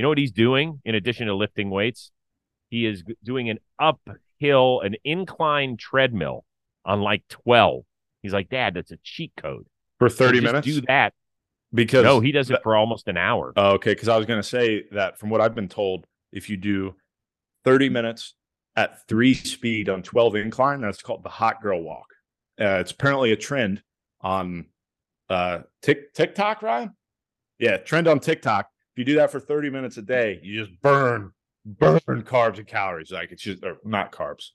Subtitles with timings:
[0.00, 2.10] You know what he's doing in addition to lifting weights?
[2.70, 6.46] He is doing an uphill, an incline treadmill
[6.86, 7.82] on like 12.
[8.22, 9.66] He's like, Dad, that's a cheat code.
[9.98, 10.66] For 30 just minutes?
[10.66, 11.12] Do that.
[11.74, 13.52] Because No, he does it for almost an hour.
[13.56, 16.48] Oh, okay, because I was going to say that from what I've been told, if
[16.48, 16.94] you do
[17.64, 18.32] 30 minutes
[18.76, 22.06] at three speed on 12 incline, that's called the hot girl walk.
[22.58, 23.82] Uh, it's apparently a trend
[24.22, 24.64] on
[25.28, 26.96] uh, Tik TikTok, Ryan.
[27.58, 28.70] Yeah, trend on TikTok.
[28.92, 31.32] If you do that for 30 minutes a day, you just burn,
[31.64, 33.12] burn carbs and calories.
[33.12, 34.48] Like it's just, or not carbs.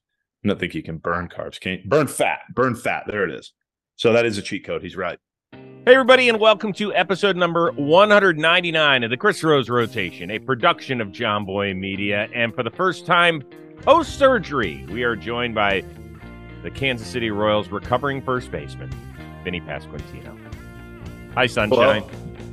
[0.43, 1.57] I don't think you can burn carbs.
[1.57, 2.39] Can't burn fat?
[2.53, 3.05] Burn fat.
[3.07, 3.53] There it is.
[3.95, 4.81] So that is a cheat code.
[4.81, 5.17] He's right.
[5.53, 10.99] Hey, everybody, and welcome to episode number 199 of the Chris Rose Rotation, a production
[10.99, 12.27] of Jomboy Media.
[12.35, 13.41] And for the first time
[13.83, 15.81] post surgery, we are joined by
[16.61, 18.91] the Kansas City Royals recovering first baseman,
[19.45, 20.37] Vinnie Pasquantino.
[21.35, 22.03] Hi, Sunshine.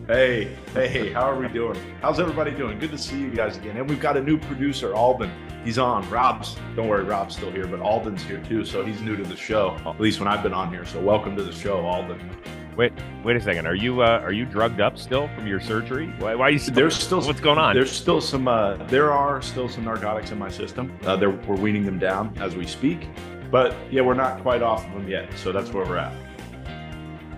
[0.08, 1.78] Hey, hey, how are we doing?
[2.00, 2.80] How's everybody doing?
[2.80, 3.76] Good to see you guys again.
[3.76, 5.30] And we've got a new producer, Alden.
[5.64, 6.10] He's on.
[6.10, 8.64] Rob's, don't worry, Rob's still here, but Alden's here too.
[8.64, 10.84] So he's new to the show, at least when I've been on here.
[10.84, 12.36] So welcome to the show, Alden.
[12.76, 13.64] Wait, wait a second.
[13.64, 16.12] Are you uh, are you drugged up still from your surgery?
[16.18, 17.76] Why, why are you still, There's still what's going on?
[17.76, 18.48] There's still some.
[18.48, 20.98] Uh, there are still some narcotics in my system.
[21.04, 23.08] Uh, they're, we're weaning them down as we speak,
[23.52, 25.32] but yeah, we're not quite off of them yet.
[25.36, 26.12] So that's where we're at.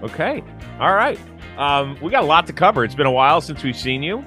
[0.02, 0.42] Okay.
[0.80, 1.18] All right.
[1.56, 2.84] Um, we got a lot to cover.
[2.84, 4.24] It's been a while since we've seen you.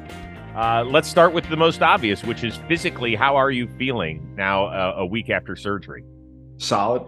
[0.55, 3.15] Uh, let's start with the most obvious, which is physically.
[3.15, 6.03] How are you feeling now, uh, a week after surgery?
[6.57, 7.03] Solid.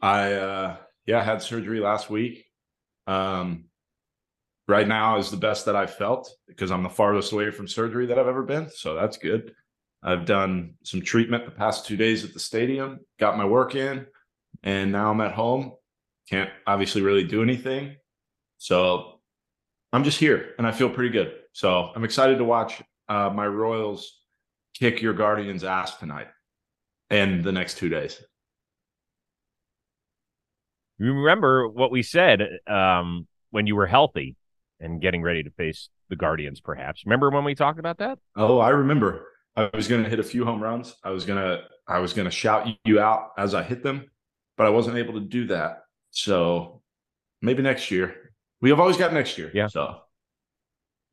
[0.00, 2.44] I uh, yeah had surgery last week.
[3.06, 3.64] Um,
[4.68, 8.06] right now is the best that I've felt because I'm the farthest away from surgery
[8.06, 8.70] that I've ever been.
[8.70, 9.54] So that's good.
[10.02, 14.06] I've done some treatment the past two days at the stadium, got my work in,
[14.62, 15.72] and now I'm at home.
[16.30, 17.96] Can't obviously really do anything.
[18.58, 19.17] So
[19.92, 21.32] I'm just here and I feel pretty good.
[21.52, 24.20] So I'm excited to watch uh, my Royals
[24.74, 26.28] kick your Guardians' ass tonight
[27.10, 28.22] and the next two days.
[30.98, 34.36] You remember what we said um, when you were healthy
[34.80, 37.04] and getting ready to face the Guardians, perhaps.
[37.06, 38.18] Remember when we talked about that?
[38.36, 39.26] Oh, I remember.
[39.56, 40.94] I was going to hit a few home runs.
[41.02, 44.10] I was going to I was going to shout you out as I hit them,
[44.56, 45.80] but I wasn't able to do that.
[46.10, 46.82] So
[47.42, 48.27] maybe next year.
[48.60, 49.50] We have always got next year.
[49.54, 49.68] Yeah.
[49.68, 49.96] So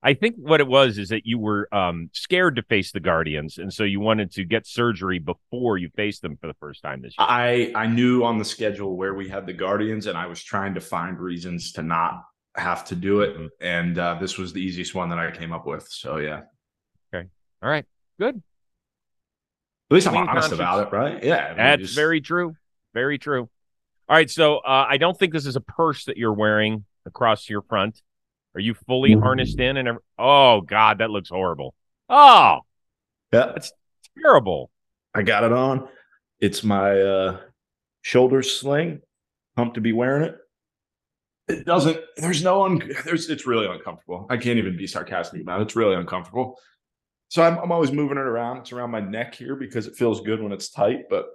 [0.02, 3.58] I think what it was is that you were um, scared to face the Guardians,
[3.58, 7.02] and so you wanted to get surgery before you faced them for the first time
[7.02, 7.28] this year.
[7.28, 10.74] I I knew on the schedule where we had the Guardians, and I was trying
[10.76, 12.22] to find reasons to not
[12.56, 13.36] have to do it.
[13.38, 13.50] Mhm.
[13.62, 15.88] And uh, this was the easiest one that I came up with.
[15.90, 16.42] So yeah,
[17.14, 17.28] Okay.
[17.64, 17.86] All right,
[18.20, 18.36] good.
[18.38, 20.54] at least I'm honest conscience.
[20.54, 21.24] about it, right?
[21.24, 22.56] Yeah, I mean, That's just- very true.
[22.94, 23.50] Very true.
[24.08, 27.50] All right, so uh, I don't think this is a purse that you're wearing across
[27.50, 28.02] your front.
[28.56, 29.78] Are you fully harnessed in?
[29.78, 31.74] And ev- oh god, that looks horrible.
[32.10, 32.60] Oh,
[33.34, 33.56] yeah.
[34.22, 34.70] terrible.
[35.14, 35.88] I got it on.
[36.40, 37.38] It's my uh
[38.02, 39.02] shoulder sling.
[39.56, 40.36] Pumped to be wearing it.
[41.48, 41.98] It doesn't.
[42.18, 42.82] There's no un.
[43.06, 43.30] There's.
[43.30, 44.26] It's really uncomfortable.
[44.30, 45.64] I can't even be sarcastic about it.
[45.64, 46.58] It's really uncomfortable.
[47.30, 48.58] So I'm, I'm always moving it around.
[48.58, 51.10] It's around my neck here because it feels good when it's tight.
[51.10, 51.28] But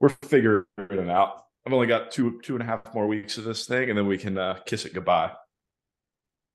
[0.00, 1.44] we're figuring it out.
[1.68, 4.06] I've only got two two and a half more weeks of this thing, and then
[4.06, 5.28] we can uh, kiss it goodbye.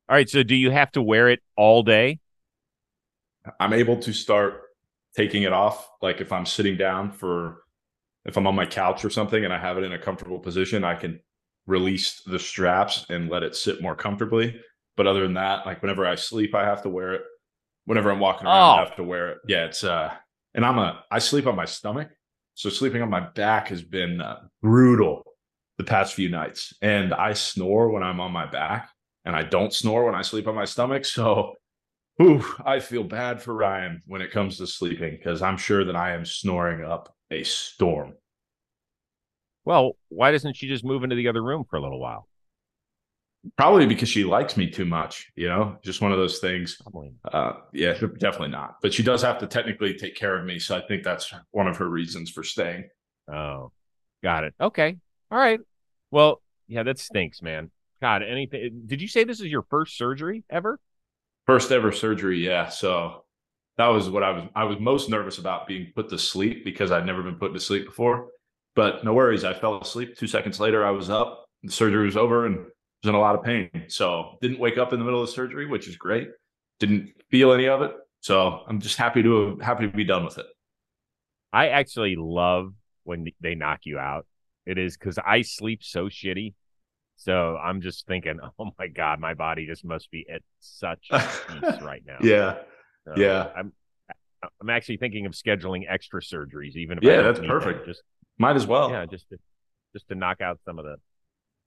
[0.09, 2.19] All right, so do you have to wear it all day?
[3.59, 4.62] I'm able to start
[5.16, 5.88] taking it off.
[6.01, 7.62] Like if I'm sitting down for,
[8.25, 10.84] if I'm on my couch or something and I have it in a comfortable position,
[10.84, 11.19] I can
[11.68, 14.59] release the straps and let it sit more comfortably.
[14.97, 17.22] But other than that, like whenever I sleep, I have to wear it.
[17.85, 18.81] Whenever I'm walking around, Oh.
[18.81, 19.38] I have to wear it.
[19.47, 20.12] Yeah, it's uh,
[20.56, 22.09] and I'm a I sleep on my stomach,
[22.56, 25.24] so sleeping on my back has been uh, brutal
[25.78, 26.74] the past few nights.
[26.81, 28.90] And I snore when I'm on my back,
[29.25, 31.06] and I don't snore when I sleep on my stomach.
[31.06, 31.56] So
[32.22, 35.96] Ooh, I feel bad for Ryan when it comes to sleeping because I'm sure that
[35.96, 38.13] I am snoring up a storm.
[39.66, 42.28] Well, why doesn't she just move into the other room for a little while?
[43.58, 46.78] Probably because she likes me too much, you know, just one of those things.
[46.81, 47.12] Probably.
[47.30, 48.78] Uh, yeah, definitely not.
[48.81, 50.60] But she does have to technically take care of me.
[50.60, 52.86] So I think that's one of her reasons for staying.
[53.31, 53.74] Oh,
[54.24, 54.54] got it.
[54.62, 54.95] Okay.
[55.30, 55.60] All right.
[56.10, 57.69] Well, yeah, that stinks, man.
[58.01, 58.84] God, anything.
[58.86, 60.80] Did you say this is your first surgery ever?
[61.46, 62.46] First ever surgery.
[62.46, 62.69] Yeah.
[62.69, 63.25] So
[63.78, 66.92] that was what I was, I was most nervous about being put to sleep because
[66.92, 68.30] I'd never been put to sleep before.
[68.74, 69.44] But no worries.
[69.44, 70.18] I fell asleep.
[70.18, 71.46] Two seconds later, I was up.
[71.62, 72.68] The surgery was over and
[73.03, 73.69] was in a lot of pain.
[73.88, 76.29] So didn't wake up in the middle of the surgery, which is great.
[76.79, 77.91] Didn't feel any of it.
[78.21, 80.45] So I'm just happy to happy to be done with it.
[81.51, 82.73] I actually love
[83.03, 84.25] when they knock you out.
[84.65, 86.53] It is because I sleep so shitty.
[87.17, 91.81] So I'm just thinking, oh my God, my body just must be at such peace
[91.81, 92.17] right now.
[92.21, 92.59] Yeah.
[93.05, 93.50] So yeah.
[93.55, 93.73] I'm
[94.61, 97.85] I'm actually thinking of scheduling extra surgeries, even if Yeah, that's them, perfect.
[97.85, 98.03] Just
[98.38, 98.89] Might as well.
[98.89, 99.38] yeah, just to
[99.94, 100.95] just to knock out some of the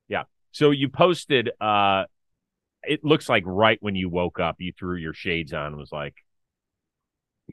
[0.09, 0.25] yeah.
[0.53, 2.05] So you posted uh
[2.85, 5.93] it looks like right when you woke up, you threw your shades on and was
[5.93, 6.15] like,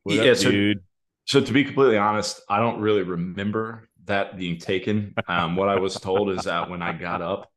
[0.04, 0.80] what Yeah, up, so- dude?
[1.26, 5.14] So to be completely honest, I don't really remember that being taken.
[5.28, 7.50] Um, what I was told is that when I got up,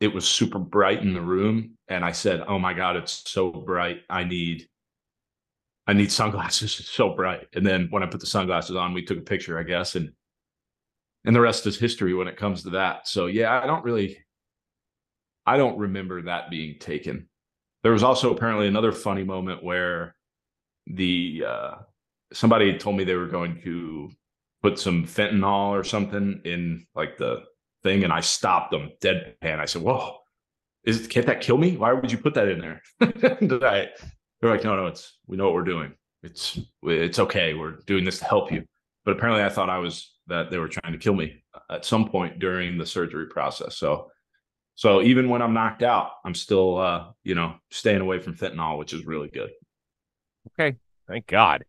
[0.00, 3.50] it was super bright in the room, and I said, "Oh my god, it's so
[3.50, 4.02] bright!
[4.10, 4.68] I need,
[5.86, 6.78] I need sunglasses.
[6.80, 9.58] It's so bright." And then when I put the sunglasses on, we took a picture,
[9.58, 10.12] I guess, and
[11.24, 13.08] and the rest is history when it comes to that.
[13.08, 14.18] So yeah, I don't really,
[15.46, 17.28] I don't remember that being taken.
[17.82, 20.14] There was also apparently another funny moment where
[20.86, 21.74] the uh
[22.32, 24.10] somebody told me they were going to
[24.62, 27.44] put some fentanyl or something in like the
[27.82, 29.60] thing, and I stopped them deadpan.
[29.60, 30.16] I said, "Whoa,
[30.84, 31.76] is can't that kill me?
[31.76, 33.90] Why would you put that in there?" Did I?
[34.40, 35.92] They're like, "No, no, it's we know what we're doing.
[36.22, 37.54] It's it's okay.
[37.54, 38.64] We're doing this to help you."
[39.04, 42.08] But apparently, I thought I was that they were trying to kill me at some
[42.08, 43.76] point during the surgery process.
[43.76, 44.10] So.
[44.76, 48.78] So even when I'm knocked out, I'm still, uh, you know, staying away from fentanyl,
[48.78, 49.50] which is really good.
[50.52, 50.76] Okay.
[51.08, 51.64] Thank God.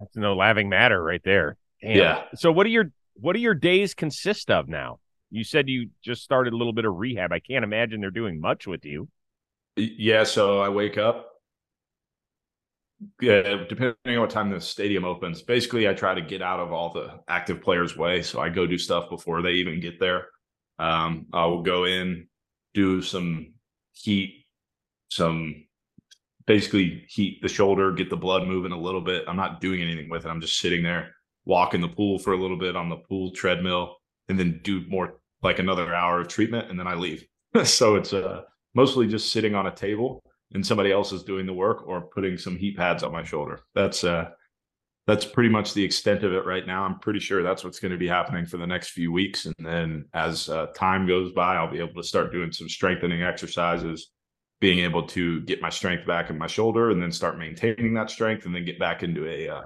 [0.00, 1.56] That's no laughing matter right there.
[1.82, 1.96] Damn.
[1.96, 2.22] Yeah.
[2.34, 5.00] So what are your what do your days consist of now?
[5.30, 7.32] You said you just started a little bit of rehab.
[7.32, 9.08] I can't imagine they're doing much with you.
[9.76, 11.26] Yeah, so I wake up.
[13.20, 15.42] Yeah, depending on what time the stadium opens.
[15.42, 18.66] Basically, I try to get out of all the active players' way, so I go
[18.66, 20.26] do stuff before they even get there.
[20.78, 22.28] Um, I will go in,
[22.74, 23.54] do some
[23.92, 24.44] heat,
[25.10, 25.66] some
[26.46, 29.24] basically heat the shoulder, get the blood moving a little bit.
[29.26, 30.28] I'm not doing anything with it.
[30.28, 31.14] I'm just sitting there,
[31.44, 33.96] walk in the pool for a little bit on the pool treadmill,
[34.28, 37.24] and then do more like another hour of treatment, and then I leave.
[37.64, 38.42] so it's uh
[38.74, 40.22] mostly just sitting on a table
[40.52, 43.60] and somebody else is doing the work or putting some heat pads on my shoulder.
[43.74, 44.30] That's uh
[45.08, 46.84] that's pretty much the extent of it right now.
[46.84, 49.54] I'm pretty sure that's what's going to be happening for the next few weeks and
[49.58, 54.10] then as uh, time goes by I'll be able to start doing some strengthening exercises,
[54.60, 58.10] being able to get my strength back in my shoulder and then start maintaining that
[58.10, 59.62] strength and then get back into a uh,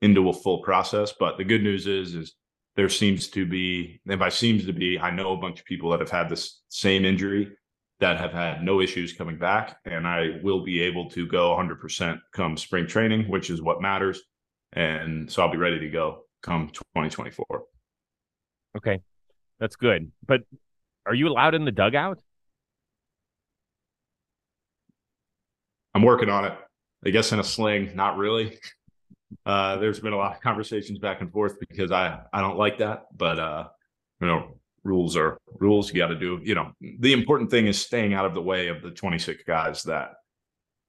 [0.00, 1.12] into a full process.
[1.12, 2.32] But the good news is is
[2.74, 5.90] there seems to be and by seems to be I know a bunch of people
[5.90, 7.50] that have had this same injury
[8.00, 9.76] that have had no issues coming back.
[9.84, 14.22] And I will be able to go 100% come spring training, which is what matters.
[14.72, 17.46] And so I'll be ready to go come 2024.
[18.76, 19.00] Okay.
[19.58, 20.12] That's good.
[20.26, 20.42] But
[21.06, 22.20] are you allowed in the dugout?
[25.94, 26.52] I'm working on it.
[27.04, 28.58] I guess in a sling, not really.
[29.46, 32.78] Uh, there's been a lot of conversations back and forth because I I don't like
[32.78, 33.68] that, but uh,
[34.20, 35.92] you know, rules are rules.
[35.92, 36.40] You got to do.
[36.42, 39.82] You know, the important thing is staying out of the way of the 26 guys
[39.84, 40.14] that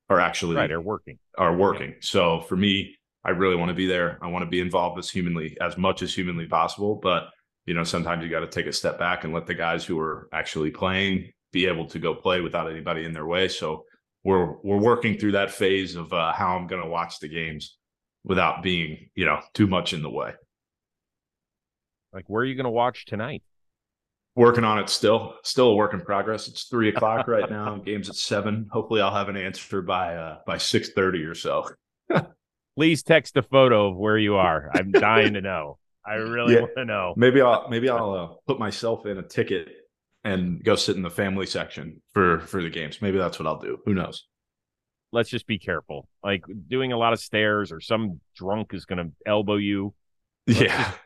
[0.10, 1.20] are actually Right, are working.
[1.38, 1.96] are working.
[2.02, 4.18] So for me, I really want to be there.
[4.21, 7.00] I want to be involved as humanly as much as humanly possible.
[7.01, 7.30] But
[7.66, 10.00] you know, sometimes you got to take a step back and let the guys who
[10.00, 13.48] are actually playing be able to go play without anybody in their way.
[13.48, 13.86] So
[14.24, 17.77] we're we're working through that phase of uh, how I'm going to watch the games
[18.24, 20.33] without being you know too much in the way.
[22.13, 23.44] Like where are you going to watch tonight?
[24.36, 26.48] Working on it still, still a work in progress.
[26.48, 27.77] It's three o'clock right now.
[27.77, 28.68] Game's at seven.
[28.72, 31.69] Hopefully, I'll have an answer by uh, by six thirty or so.
[32.80, 34.72] Please text a photo of where you are.
[34.74, 35.77] I'm dying to know.
[36.06, 36.62] I really Yeah.
[36.62, 37.13] want to know.
[37.18, 39.68] Maybe I'll maybe I'll uh, put myself in a ticket
[40.24, 43.01] and go sit in the family section for for the games.
[43.01, 43.80] Maybe that's what I'll do.
[43.86, 44.25] Who knows?
[45.12, 46.08] Let's just be careful.
[46.24, 49.94] Like doing a lot of stairs or some drunk is going to elbow you.
[50.48, 50.98] Let's yeah, just-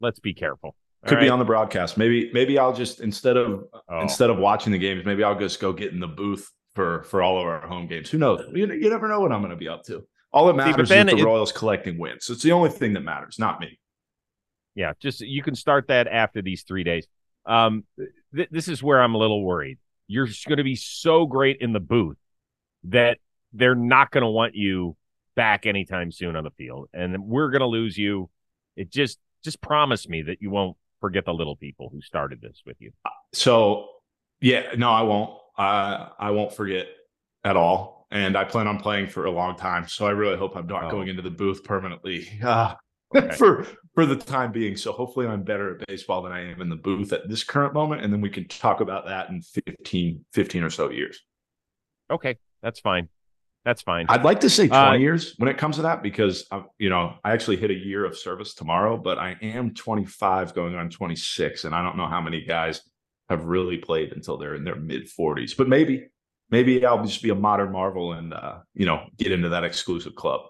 [0.00, 0.76] Let's be careful.
[1.04, 1.98] All could be on the broadcast.
[1.98, 4.02] Maybe maybe I'll just instead of Oh.
[4.02, 7.22] instead of watching the games, maybe I'll just go get in the booth for for
[7.22, 8.08] all of our home games.
[8.08, 8.46] Who knows?
[8.54, 10.06] You, you never know what I'm going to be up to.
[10.32, 12.30] All that matters then is the it- Royals collecting wins.
[12.30, 13.78] It's the only thing that matters, not me.
[14.74, 17.06] Yeah, just you can start that after these three days.
[17.44, 17.84] Um,
[18.34, 19.78] th- this is where I'm a little worried.
[20.06, 22.16] You're going to be so great in the booth
[22.84, 23.18] that
[23.52, 24.96] they're not going to want you
[25.36, 28.30] back anytime soon on the field, and we're going to lose you.
[28.76, 32.62] It just just promise me that you won't forget the little people who started this
[32.64, 32.92] with you.
[33.34, 33.88] So
[34.40, 35.38] yeah, no, I won't.
[35.58, 36.86] I I won't forget
[37.44, 38.01] at all.
[38.12, 39.88] And I plan on playing for a long time.
[39.88, 40.90] So I really hope I'm not Oh.
[40.90, 42.74] going into the booth permanently uh,
[43.14, 43.34] Okay.
[43.36, 44.76] for for the time being.
[44.76, 47.74] So hopefully I'm better at baseball than I am in the booth at this current
[47.74, 48.02] moment.
[48.02, 51.20] And then we can talk about that in 15, 15 or so years.
[52.10, 53.08] Okay, that's fine.
[53.64, 54.06] That's fine.
[54.08, 56.90] I'd like to say 20 Uh, years when it comes to that because uh, you
[56.90, 60.90] know I actually hit a year of service tomorrow, but I am 25 going on
[60.90, 62.82] 26, and I don't know how many guys
[63.30, 65.56] have really played until they're in their mid 40s.
[65.56, 66.08] But maybe,
[66.52, 70.14] maybe I'll just be a modern marvel and uh, you know get into that exclusive
[70.14, 70.42] club.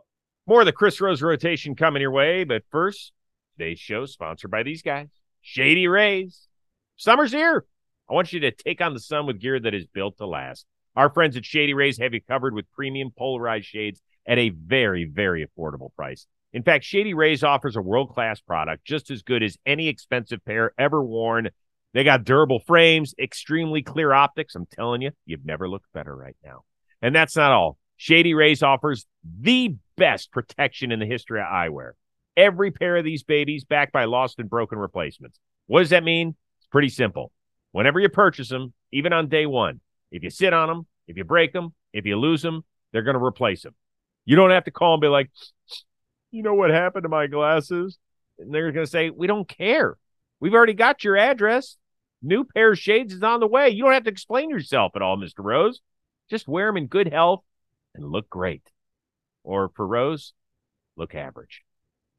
[0.46, 3.12] More of the Chris Rose rotation coming your way, but first,
[3.56, 5.08] today's show sponsored by these guys,
[5.40, 6.48] Shady Rays.
[6.96, 7.64] Summer's here.
[8.10, 10.66] I want you to take on the sun with gear that is built to last.
[10.94, 15.04] Our friends at Shady Rays have you covered with premium polarized shades at a very,
[15.04, 16.26] very affordable price.
[16.52, 20.44] In fact, Shady Rays offers a world class product just as good as any expensive
[20.44, 21.48] pair ever worn.
[21.94, 24.54] They got durable frames, extremely clear optics.
[24.54, 26.64] I'm telling you, you've never looked better right now.
[27.02, 27.76] And that's not all.
[27.96, 29.06] Shady Rays offers
[29.40, 31.92] the best protection in the history of eyewear.
[32.36, 35.38] Every pair of these babies backed by lost and broken replacements.
[35.66, 36.34] What does that mean?
[36.58, 37.30] It's pretty simple.
[37.72, 39.80] Whenever you purchase them, even on day one,
[40.10, 43.18] if you sit on them, if you break them, if you lose them, they're going
[43.18, 43.74] to replace them.
[44.24, 45.30] You don't have to call and be like,
[46.30, 47.98] you know what happened to my glasses?
[48.38, 49.96] And they're going to say, we don't care.
[50.40, 51.76] We've already got your address.
[52.22, 53.70] New pair of shades is on the way.
[53.70, 55.38] You don't have to explain yourself at all, Mr.
[55.38, 55.80] Rose.
[56.30, 57.42] Just wear them in good health
[57.94, 58.62] and look great.
[59.42, 60.32] Or for Rose,
[60.96, 61.62] look average.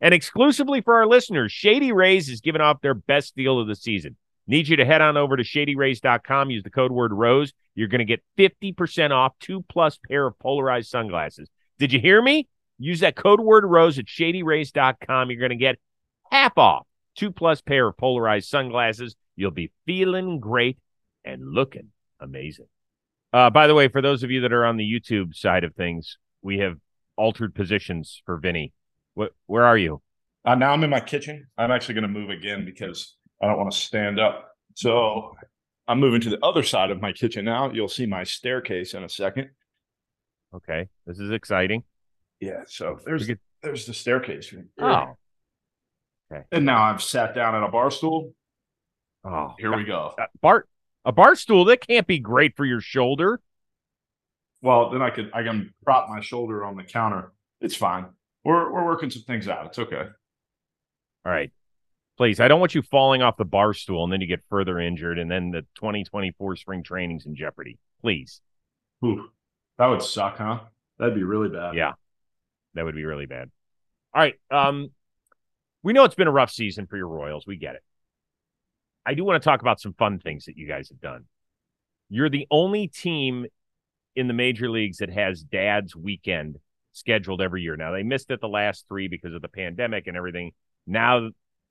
[0.01, 3.75] And exclusively for our listeners, Shady Rays is giving off their best deal of the
[3.75, 4.17] season.
[4.45, 7.53] Need you to head on over to shadyrays.com, use the code word ROSE.
[7.75, 11.49] You're going to get 50% off two plus pair of polarized sunglasses.
[11.79, 12.49] Did you hear me?
[12.77, 15.31] Use that code word ROSE at shadyrays.com.
[15.31, 15.79] You're going to get
[16.29, 19.15] half off two plus pair of polarized sunglasses.
[19.35, 20.77] You'll be feeling great
[21.25, 22.67] and looking amazing.
[23.31, 25.73] Uh, by the way, for those of you that are on the YouTube side of
[25.75, 26.77] things, we have
[27.17, 28.73] altered positions for Vinnie.
[29.15, 30.01] What, where are you?
[30.45, 31.47] Uh, now I'm in my kitchen.
[31.57, 34.49] I'm actually going to move again because I don't want to stand up.
[34.75, 35.35] So
[35.87, 37.71] I'm moving to the other side of my kitchen now.
[37.71, 39.49] You'll see my staircase in a second.
[40.53, 41.83] Okay, this is exciting.
[42.39, 43.29] Yeah, so there's
[43.61, 44.53] there's the staircase.
[44.79, 45.15] Oh,
[46.31, 46.43] okay.
[46.51, 48.33] And now I've sat down at a bar stool.
[49.23, 50.13] Oh, here we go.
[50.17, 50.65] Uh, bar
[51.05, 53.39] a bar stool that can't be great for your shoulder.
[54.61, 57.33] Well, then I could I can prop my shoulder on the counter.
[57.61, 58.05] It's fine.
[58.43, 59.65] We're we're working some things out.
[59.67, 60.03] It's okay.
[61.25, 61.51] All right.
[62.17, 64.79] Please, I don't want you falling off the bar stool and then you get further
[64.79, 67.79] injured and then the 2024 spring training's in jeopardy.
[68.01, 68.39] Please.
[69.03, 69.29] Ooh,
[69.79, 70.59] that would suck, huh?
[70.99, 71.75] That'd be really bad.
[71.75, 71.93] Yeah.
[72.75, 73.49] That would be really bad.
[74.13, 74.35] All right.
[74.51, 74.91] Um,
[75.81, 77.47] we know it's been a rough season for your Royals.
[77.47, 77.83] We get it.
[79.05, 81.25] I do want to talk about some fun things that you guys have done.
[82.09, 83.45] You're the only team
[84.15, 86.57] in the major leagues that has dad's weekend
[86.93, 87.75] scheduled every year.
[87.75, 90.51] Now they missed it the last three because of the pandemic and everything.
[90.85, 91.29] Now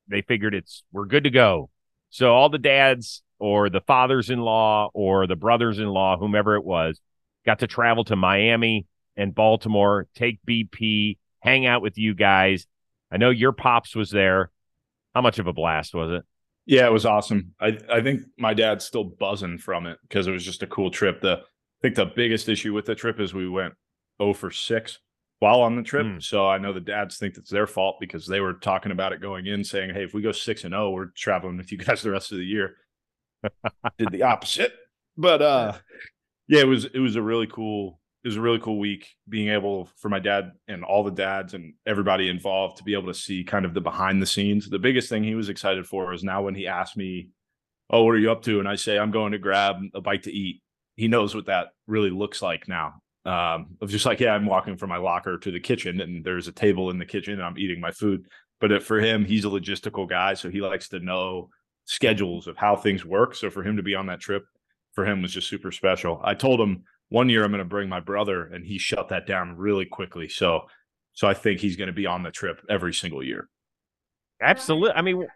[0.08, 1.70] they figured it's we're good to go.
[2.10, 7.00] So all the dads or the fathers-in-law or the brothers-in-law, whomever it was,
[7.46, 8.86] got to travel to Miami
[9.16, 12.66] and Baltimore, take BP, hang out with you guys.
[13.10, 14.50] I know your pops was there.
[15.14, 16.24] How much of a blast was it?
[16.66, 17.54] Yeah, it was awesome.
[17.60, 20.90] I I think my dad's still buzzing from it because it was just a cool
[20.90, 21.20] trip.
[21.20, 23.74] The I think the biggest issue with the trip is we went
[24.20, 24.98] 0 for 6
[25.42, 26.06] while on the trip.
[26.06, 26.22] Mm.
[26.22, 29.20] So I know the dads think it's their fault because they were talking about it
[29.20, 31.78] going in, saying, "Hey, if we go six and zero, oh, we're traveling with you
[31.84, 32.76] guys the rest of the year."
[33.98, 34.72] Did the opposite,
[35.16, 35.72] but uh,
[36.46, 39.48] yeah, it was it was a really cool it was a really cool week being
[39.48, 43.18] able for my dad and all the dads and everybody involved to be able to
[43.18, 44.68] see kind of the behind the scenes.
[44.68, 47.28] The biggest thing he was excited for is now when he asked me,
[47.90, 50.24] "Oh, what are you up to?" and I say, "I'm going to grab a bite
[50.24, 50.62] to eat."
[50.96, 54.76] He knows what that really looks like now um, of just like, yeah, I'm walking
[54.76, 57.58] from my locker to the kitchen and there's a table in the kitchen and I'm
[57.58, 58.26] eating my food.
[58.60, 60.34] But for him, he's a logistical guy.
[60.34, 61.48] So he likes to know
[61.84, 63.34] schedules of how things work.
[63.34, 64.44] So for him to be on that trip
[64.92, 66.20] for him was just super special.
[66.22, 69.26] I told him one year I'm going to bring my brother and he shut that
[69.26, 70.28] down really quickly.
[70.28, 70.62] So,
[71.12, 73.48] so I think he's going to be on the trip every single year.
[74.40, 74.92] Absolutely.
[74.96, 75.26] I mean,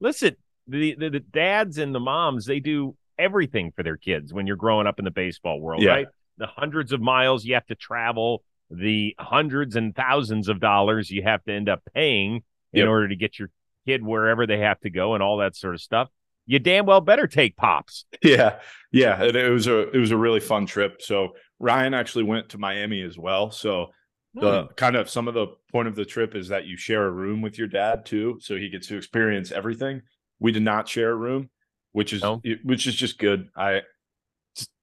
[0.00, 0.36] listen,
[0.68, 4.56] the, the, the dads and the moms, they do everything for their kids when you're
[4.56, 5.90] growing up in the baseball world, yeah.
[5.90, 6.06] right?
[6.38, 11.22] the hundreds of miles you have to travel, the hundreds and thousands of dollars you
[11.22, 12.88] have to end up paying in yep.
[12.88, 13.50] order to get your
[13.86, 16.08] kid wherever they have to go and all that sort of stuff.
[16.46, 18.04] You damn well better take pops.
[18.22, 18.60] Yeah.
[18.92, 19.22] Yeah.
[19.22, 21.02] It, it was a it was a really fun trip.
[21.02, 23.50] So Ryan actually went to Miami as well.
[23.50, 23.88] So
[24.34, 24.72] the hmm.
[24.74, 27.40] kind of some of the point of the trip is that you share a room
[27.40, 28.38] with your dad too.
[28.40, 30.02] So he gets to experience everything.
[30.40, 31.50] We did not share a room,
[31.92, 32.40] which is no.
[32.64, 33.48] which is just good.
[33.56, 33.82] I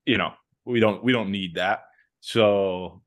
[0.05, 0.33] you know,
[0.65, 1.81] we don't we don't need that.
[2.21, 3.01] So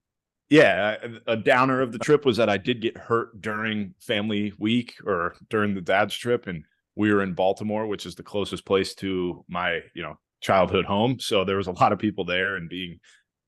[0.50, 0.96] yeah,
[1.26, 5.34] a downer of the trip was that I did get hurt during family week or
[5.48, 6.64] during the dad's trip, and
[6.96, 11.18] we were in Baltimore, which is the closest place to my you know childhood home.
[11.18, 13.00] So there was a lot of people there, and being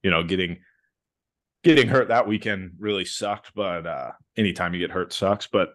[0.02, 0.58] you know getting
[1.62, 3.52] getting hurt that weekend really sucked.
[3.54, 5.46] But uh, anytime you get hurt sucks.
[5.46, 5.70] But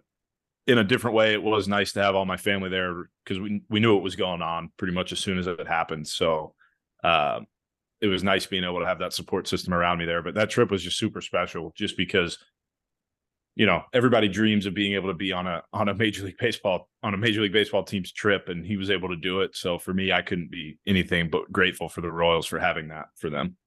[0.67, 3.61] in a different way, it was nice to have all my family there because we
[3.69, 6.07] we knew what was going on pretty much as soon as it happened.
[6.07, 6.53] So
[7.03, 7.41] uh,
[8.01, 10.21] it was nice being able to have that support system around me there.
[10.21, 12.37] But that trip was just super special, just because
[13.55, 16.38] you know, everybody dreams of being able to be on a on a major league
[16.39, 19.55] baseball on a major league baseball team's trip, and he was able to do it.
[19.55, 23.08] So for me, I couldn't be anything but grateful for the Royals for having that
[23.15, 23.58] for them.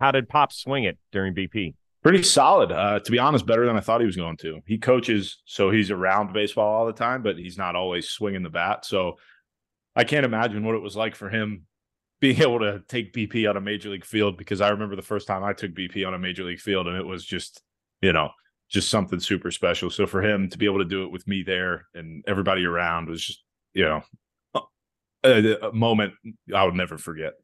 [0.00, 1.74] How did Pop swing it during BP?
[2.02, 3.46] Pretty solid, uh, to be honest.
[3.46, 4.60] Better than I thought he was going to.
[4.66, 8.50] He coaches, so he's around baseball all the time, but he's not always swinging the
[8.50, 8.84] bat.
[8.84, 9.18] So
[9.94, 11.66] I can't imagine what it was like for him
[12.20, 15.26] being able to take BP on a major league field because I remember the first
[15.26, 17.62] time I took BP on a major league field and it was just,
[18.00, 18.30] you know,
[18.72, 19.90] just something super special.
[19.90, 23.08] So for him to be able to do it with me there and everybody around
[23.08, 23.42] was just,
[23.74, 24.02] you know,
[25.22, 26.14] a, a moment
[26.54, 27.34] I would never forget.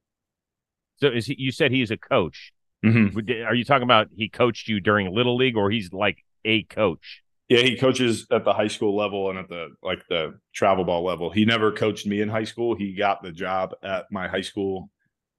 [0.97, 2.53] So is he, you said he's a coach.
[2.85, 3.47] Mm-hmm.
[3.47, 7.23] Are you talking about he coached you during little league or he's like a coach?
[7.49, 11.05] Yeah, he coaches at the high school level and at the like the travel ball
[11.05, 11.31] level.
[11.31, 12.75] He never coached me in high school.
[12.75, 14.91] He got the job at my high school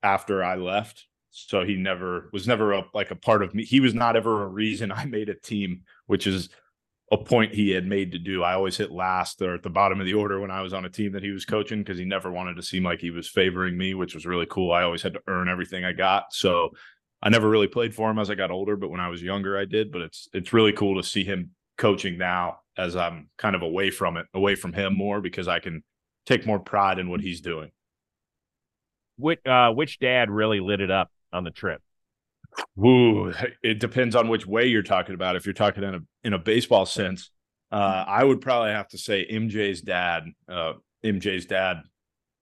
[0.02, 1.06] after I left.
[1.32, 3.64] So he never was never a, like a part of me.
[3.64, 6.50] He was not ever a reason I made a team, which is
[7.12, 8.44] a point he had made to do.
[8.44, 10.86] I always hit last or at the bottom of the order when I was on
[10.86, 13.28] a team that he was coaching because he never wanted to seem like he was
[13.28, 14.72] favoring me, which was really cool.
[14.72, 16.34] I always had to earn everything I got.
[16.34, 16.70] So
[17.22, 19.58] I never really played for him as I got older, but when I was younger,
[19.58, 19.92] I did.
[19.92, 23.90] But it's it's really cool to see him coaching now as I'm kind of away
[23.90, 25.84] from it, away from him more because I can
[26.26, 27.72] take more pride in what he's doing.
[29.18, 31.82] Which uh, which dad really lit it up on the trip?
[32.84, 33.32] Ooh,
[33.64, 35.36] it depends on which way you're talking about.
[35.36, 37.30] If you're talking in a in a baseball sense,
[37.72, 40.74] uh, I would probably have to say MJ's dad, uh,
[41.06, 41.78] MJ's dad,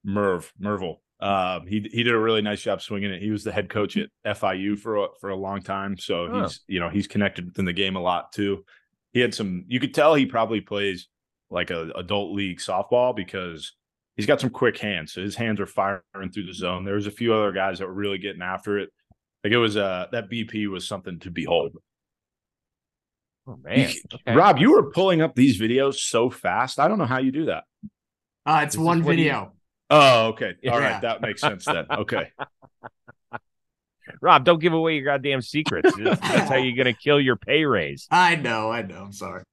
[0.05, 0.97] Merv Mervyl.
[1.19, 3.21] Uh, he he did a really nice job swinging it.
[3.21, 6.41] He was the head coach at FIU for a, for a long time, so Oh.
[6.43, 8.63] he's you know he's connected within the game a lot too.
[9.13, 9.65] He had some.
[9.67, 11.07] You could tell he probably plays
[11.49, 13.73] like a adult league softball because
[14.17, 15.13] he's got some quick hands.
[15.13, 16.01] So his hands are firing
[16.33, 16.83] through the zone.
[16.83, 18.89] There was a few other guys that were really getting after it.
[19.43, 21.77] Like it was uh that BP was something to behold.
[23.47, 24.35] Oh man, Okay.
[24.35, 26.79] Rob, you were pulling up these videos so fast.
[26.79, 27.63] I don't know how you do that.
[28.45, 29.53] Uh, it's This one what he- video.
[29.89, 30.55] Oh, okay.
[30.69, 30.93] All Yeah.
[30.93, 31.85] right, that makes sense then.
[31.89, 32.29] Okay.
[34.21, 35.91] Rob, don't give away your goddamn secrets.
[35.97, 38.07] That's, that's how you're gonna kill your pay raise.
[38.11, 39.03] I know, I know.
[39.03, 39.43] I'm sorry.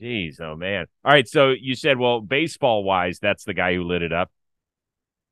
[0.00, 0.86] Jeez, oh man.
[1.04, 4.30] All right, so you said, well, baseball wise, that's the guy who lit it up.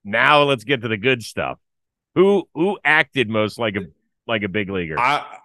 [0.05, 1.59] Now let's get to the good stuff.
[2.15, 3.87] Who who acted most like a
[4.27, 4.99] like a big leaguer?
[4.99, 5.39] I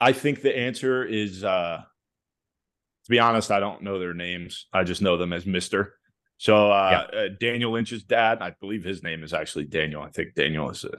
[0.00, 1.82] I think the answer is uh
[3.04, 4.66] to be honest, I don't know their names.
[4.72, 5.94] I just know them as Mister.
[6.38, 10.02] So uh, uh Daniel Lynch's dad, I believe his name is actually Daniel.
[10.02, 10.96] I think Daniel is uh,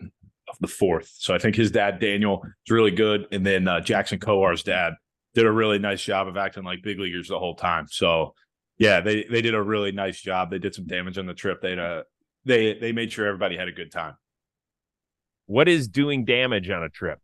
[0.60, 1.12] the fourth.
[1.17, 4.93] So I think his dad Daniel is really good, and then uh, Jackson Kowar's dad
[5.36, 7.88] did a really nice job of acting like big leaguers the whole time.
[7.89, 8.34] So
[8.78, 10.52] yeah, they they did a really nice job.
[10.52, 11.62] They did some damage on the trip.
[11.62, 12.04] They uh
[12.46, 14.15] they they made sure everybody had a good time.
[15.46, 17.20] what is doing damage on a trip?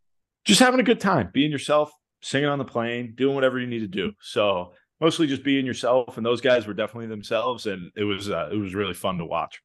[0.46, 1.92] just having a good time, being yourself,
[2.22, 4.12] singing on the plane, doing whatever you need to do.
[4.20, 6.16] So mostly just being yourself.
[6.16, 9.24] And those guys were definitely themselves, and it was uh, it was really fun to
[9.24, 9.60] watch.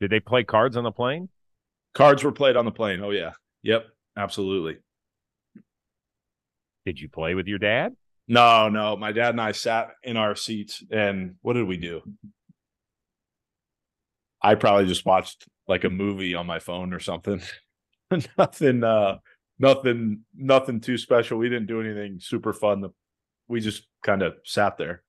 [0.00, 1.28] Did they play cards on the plane?
[1.94, 3.00] Cards were played on the plane.
[3.02, 4.76] Oh yeah, yep, absolutely.
[6.84, 7.94] Did you play with your dad?
[8.28, 12.00] No, no, my dad and I sat in our seats, and what did we do?
[14.40, 17.42] I probably just watched like a movie on my phone or something.
[18.38, 19.18] nothing, uh,
[19.58, 21.38] nothing, nothing too special.
[21.38, 22.84] We didn't do anything super fun.
[23.48, 25.02] We just kind of sat there.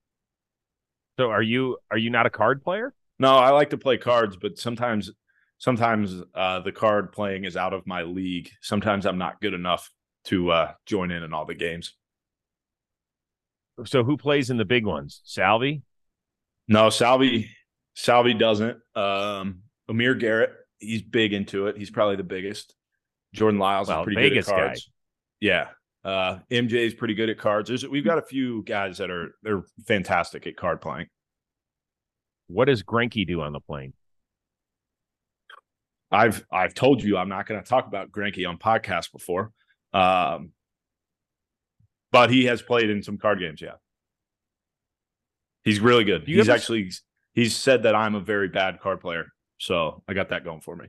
[1.20, 2.94] So are you are you not a card player?
[3.20, 5.12] No, I like to play cards, but sometimes
[5.60, 8.50] sometimes uh the card playing is out of my league.
[8.62, 9.92] Sometimes I'm not good enough
[10.26, 11.96] to uh join in in all the games.
[13.86, 15.22] So who plays in the big ones?
[15.24, 15.82] Salvy?
[16.68, 17.50] No, Salvy
[17.96, 18.78] Salvy doesn't.
[18.96, 21.78] Um Amir Garrett, he's big into it.
[21.78, 22.76] He's probably the biggest.
[23.34, 24.66] Jordan Lyles Well, is pretty Vegas good at guy.
[24.68, 24.92] cards.
[25.40, 25.68] Yeah.
[26.04, 27.70] Uh MJ is pretty good at cards.
[27.70, 31.08] There's we've got a few guys that are they're fantastic at card playing.
[32.48, 33.94] What does Greinke do on the plane?
[36.12, 39.52] I've I've told you I'm not going to talk about Greinke on podcast before,
[39.94, 40.52] um,
[42.12, 43.62] but he has played in some card games.
[43.62, 43.76] Yeah,
[45.64, 46.28] he's really good.
[46.28, 46.92] You He's ever- actually
[47.34, 49.28] he's said that I'm a very bad card player,
[49.58, 50.88] so I got that going for me.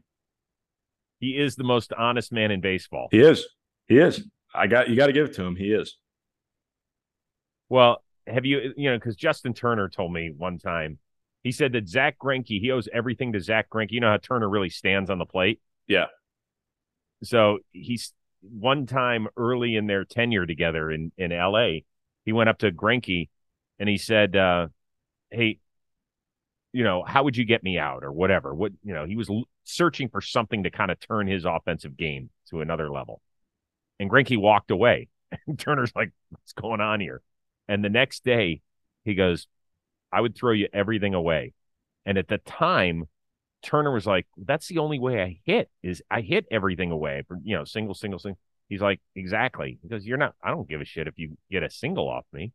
[1.20, 3.08] He is the most honest man in baseball.
[3.12, 3.46] He is.
[3.86, 4.26] He is.
[4.54, 4.96] I got you.
[4.96, 5.54] Got to give it to him.
[5.56, 5.96] He is.
[7.68, 10.98] Well, have you you know because Justin Turner told me one time
[11.42, 13.92] he said that Zack Greinke he owes everything to Zack Greinke.
[13.92, 15.60] You know how Turner really stands on the plate.
[15.86, 16.06] Yeah.
[17.22, 18.12] So he's
[18.42, 21.84] one time early in their tenure together in in L.A.
[22.24, 23.28] He went up to Greinke
[23.78, 24.68] and he said, uh,
[25.30, 25.58] "Hey,
[26.72, 28.54] you know, how would you get me out or whatever?
[28.54, 31.96] What you know, he was l- searching for something to kind of turn his offensive
[31.96, 33.20] game to another level."
[33.98, 35.08] And Greinke walked away.
[35.58, 37.22] Turner's like, what's going on here?
[37.68, 38.60] And the next day,
[39.04, 39.46] he goes,
[40.12, 41.52] I would throw you everything away.
[42.04, 43.04] And at the time,
[43.62, 47.38] Turner was like, that's the only way I hit is I hit everything away for,
[47.42, 48.38] you know, single, single, single.
[48.68, 49.78] He's like, exactly.
[49.82, 52.52] Because you're not, I don't give a shit if you get a single off me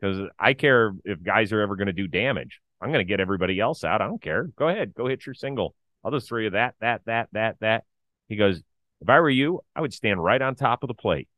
[0.00, 2.60] because I care if guys are ever going to do damage.
[2.80, 4.00] I'm going to get everybody else out.
[4.00, 4.44] I don't care.
[4.56, 4.94] Go ahead.
[4.94, 5.74] Go hit your single.
[6.02, 7.84] I'll just throw you that, that, that, that, that.
[8.28, 8.62] He goes,
[9.00, 11.28] if I were you, I would stand right on top of the plate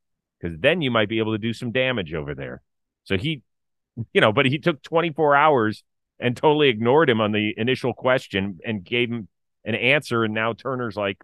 [0.41, 2.63] because then you might be able to do some damage over there.
[3.05, 3.43] So he,
[4.13, 5.83] you know, but he took 24 hours
[6.23, 9.29] and totally ignored him on the initial question and gave him
[9.65, 10.25] an answer.
[10.25, 11.23] And now Turner's like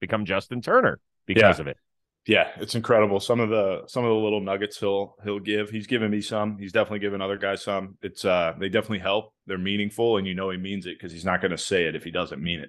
[0.00, 1.60] become Justin Turner because Yeah.
[1.60, 1.76] of it.
[2.26, 3.20] Yeah, it's incredible.
[3.20, 5.70] Some of the some of the little nuggets he'll he'll give.
[5.70, 6.58] He's given me some.
[6.58, 7.96] He's definitely given other guys some.
[8.02, 9.32] It's uh they definitely help.
[9.46, 11.94] They're meaningful and you know he means it because he's not going to say it
[11.94, 12.68] if he doesn't mean it.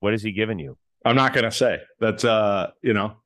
[0.00, 0.78] What has he given you?
[1.04, 1.80] I'm not going to say.
[2.00, 3.16] That's uh, you know,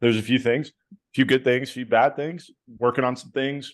[0.00, 2.50] there's a few things, a few good things, a few bad things.
[2.78, 3.72] Working on some things.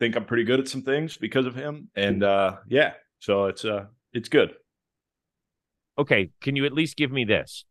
[0.00, 1.88] Think I'm pretty good at some things because of him.
[1.94, 4.54] And uh yeah, so it's uh it's good.
[5.98, 6.30] Okay.
[6.40, 7.64] Can you at least give me this?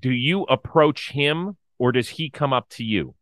[0.00, 3.14] Do you approach him or does he come up to you?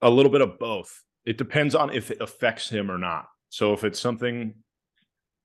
[0.00, 1.02] A little bit of both.
[1.24, 3.26] It depends on if it affects him or not.
[3.48, 4.54] So if it's something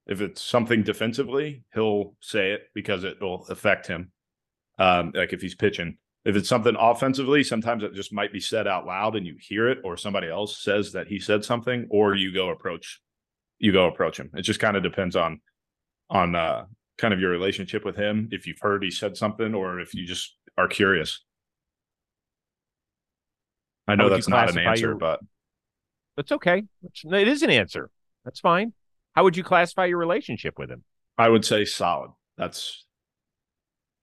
[0.08, 4.12] if it's something defensively, he'll say it because it will affect him.
[4.80, 5.98] Um, like if he's pitching.
[6.24, 9.68] If it's something offensively, sometimes it just might be said out loud and you hear
[9.70, 13.02] it, or somebody else says that he said something, or you go approach
[13.58, 14.30] you go approach him.
[14.36, 15.40] It just kind of depends on
[16.10, 16.66] on uh
[16.98, 20.06] kind of your relationship with him, if you've heard he said something, or if you
[20.06, 21.24] just are curious.
[23.88, 25.20] I know that's not an answer, your- but
[26.16, 26.64] That's okay.
[26.84, 27.90] It is an answer.
[28.26, 28.74] That's fine.
[29.16, 30.84] How would you classify your relationship with him?
[31.18, 32.12] I would say solid.
[32.38, 32.86] That's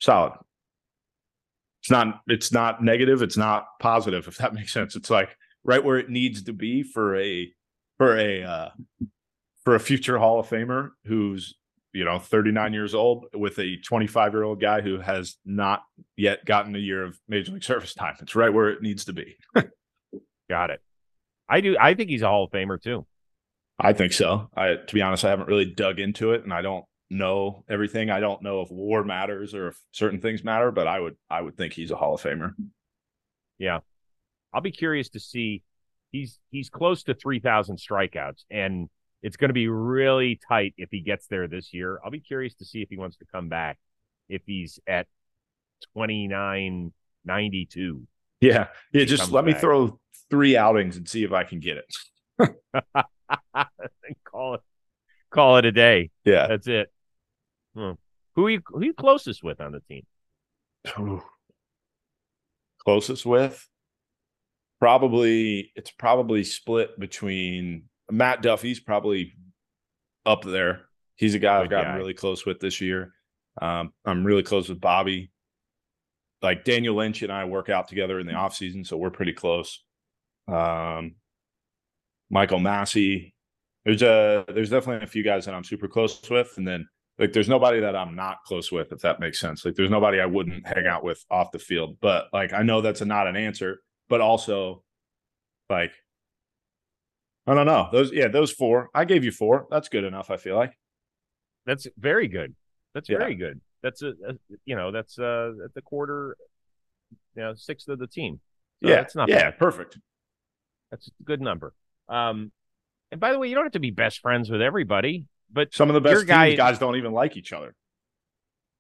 [0.01, 0.33] solid.
[1.83, 4.97] It's not it's not negative, it's not positive, if that makes sense.
[4.97, 7.53] It's like right where it needs to be for a
[7.99, 8.69] for a uh
[9.65, 11.55] for a future Hall of Famer who's
[11.93, 15.83] you know 39 years old with a 25 year old guy who has not
[16.17, 18.15] yet gotten a year of major league service time.
[18.21, 19.37] It's right where it needs to be.
[20.51, 20.81] Got it.
[21.49, 21.77] I do.
[21.79, 23.07] I think he's a Hall of Famer too.
[23.79, 24.51] I think so.
[24.57, 28.11] I to be honest, I haven't really dug into it and I don't know everything.
[28.11, 31.41] I don't know if war matters or if certain things matter, but I would I
[31.41, 32.55] would think he's a Hall of Famer.
[33.59, 33.81] Yeah.
[34.53, 35.63] I'll be curious to see.
[36.11, 38.89] He's he's close to three thousand strikeouts, and
[39.23, 41.99] it's going to be really tight if he gets there this year.
[42.03, 43.79] I'll be curious to see if he wants to come back.
[44.29, 45.07] If he's at
[45.93, 46.93] twenty nine
[47.25, 48.07] ninety two.
[48.41, 48.69] Yeah.
[48.93, 49.99] Yeah, just let me throw
[50.31, 52.49] three outings and see if I can get it.
[54.25, 54.61] call it
[55.31, 56.11] call it a day.
[56.25, 56.47] Yeah.
[56.47, 56.91] That's it.
[57.75, 57.93] Hmm.
[58.35, 60.05] Who are you who are you closest with on the team?
[62.85, 63.69] Closest with
[64.81, 69.35] probably it's probably split between Matt Duffy's probably
[70.25, 70.83] up there.
[71.17, 71.99] He's a guy I've Good gotten guy.
[71.99, 73.13] really close with this year.
[73.61, 75.33] Um, I'm really close with Bobby.
[76.41, 79.33] Like Daniel Lynch and I work out together in the off season, so we're pretty
[79.33, 79.83] close.
[80.47, 81.17] Um,
[82.31, 83.35] Michael Massey.
[83.85, 86.87] There's a there's definitely a few guys that I'm super close with, and then
[87.19, 89.65] like there's nobody that I'm not close with, if that makes sense.
[89.65, 91.99] Like there's nobody I wouldn't hang out with off the field.
[92.01, 94.83] But like I know that's a, not an answer, but also
[95.69, 95.93] like
[97.47, 97.89] I don't know.
[97.93, 98.91] Those yeah, those four.
[98.95, 99.67] I gave you four.
[99.71, 100.75] That's good enough, I feel like.
[101.67, 102.55] That's very good.
[102.95, 103.19] That's Yeah.
[103.19, 103.61] very good.
[103.83, 106.37] That's a, a you know that's uh at the quarter,
[107.35, 108.41] you know sixth of the team.
[108.83, 108.97] So yeah.
[108.97, 109.59] that's not yeah, bad.
[109.59, 109.99] perfect.
[110.91, 111.75] That's a good number.
[112.09, 112.53] Um,
[113.11, 115.89] and by the way, you don't have to be best friends with everybody, but Some
[115.91, 117.75] of the best guy- teams, guys don't even like each other.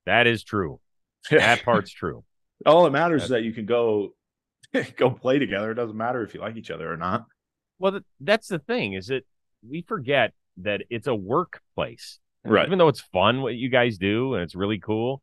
[0.07, 0.81] that is true.
[1.31, 2.25] That part's true.
[2.65, 4.15] All that matters is that you can go
[4.97, 5.71] go play together.
[5.71, 7.25] It doesn't matter if you like each other or not.
[7.79, 9.25] Well, that's the thing is that
[9.69, 12.19] we forget that it's a workplace.
[12.45, 12.67] Right.
[12.67, 15.23] Even though it's fun what you guys do and it's really cool,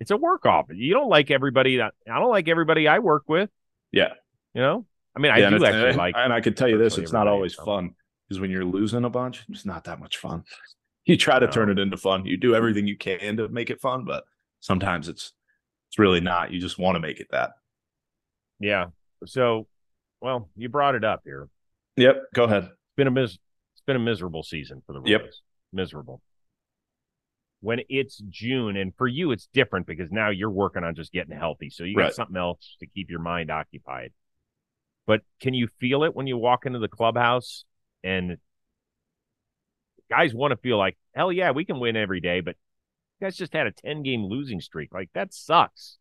[0.00, 0.76] it's a work office.
[0.78, 1.78] You don't like everybody.
[1.78, 3.50] That, I don't like everybody I work with.
[3.92, 4.12] Yeah.
[4.52, 6.14] You know, I mean, I Yeah, do actually and, like.
[6.16, 7.94] and I can tell you this, it's not always fun
[8.34, 10.44] because when you're losing a bunch, it's not that much fun.
[11.06, 12.24] You try to turn it into fun.
[12.24, 14.24] You do everything you can to make it fun, but
[14.60, 15.34] sometimes it's
[15.90, 16.50] it's really not.
[16.50, 17.50] You just want to make it that.
[18.58, 18.86] Yeah.
[19.26, 19.66] So,
[20.22, 21.50] well, you brought it up here.
[21.98, 22.22] Yep.
[22.34, 22.62] Go ahead.
[22.64, 25.10] It's been a mis- It's been a miserable season for the Royals.
[25.10, 25.30] Yep.
[25.74, 26.22] Miserable.
[27.60, 31.36] When it's June, and for you, it's different because now you're working on just getting
[31.36, 32.14] healthy, so you got Right.
[32.14, 34.14] something else to keep your mind occupied.
[35.06, 37.66] But can you feel it when you walk into the clubhouse
[38.04, 38.36] and
[40.10, 42.56] guys want to feel like, hell yeah, we can win every day, but
[43.18, 44.92] you guys just had a 10 game losing streak.
[44.92, 45.98] Like that sucks.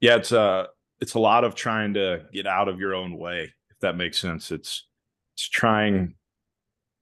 [0.00, 0.66] Yeah, it's uh
[1.00, 4.18] it's a lot of trying to get out of your own way, if that makes
[4.18, 4.52] sense.
[4.52, 4.86] It's
[5.34, 6.14] it's trying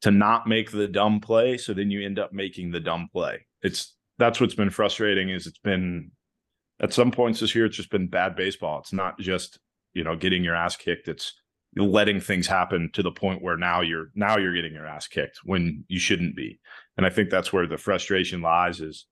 [0.03, 3.47] to not make the dumb play, so then you end up making the dumb play.
[3.63, 6.13] It's that's what's been frustrating is it's been
[6.81, 8.79] at some points this year it's just been bad baseball.
[8.81, 9.59] It's not just,
[9.95, 11.09] you know, getting your ass kicked.
[11.09, 11.35] It's
[11.85, 15.41] letting things happen to the point where now you're now you're getting your ass kicked
[15.45, 16.59] when you shouldn't be.
[16.97, 19.07] And I think that's where the frustration lies is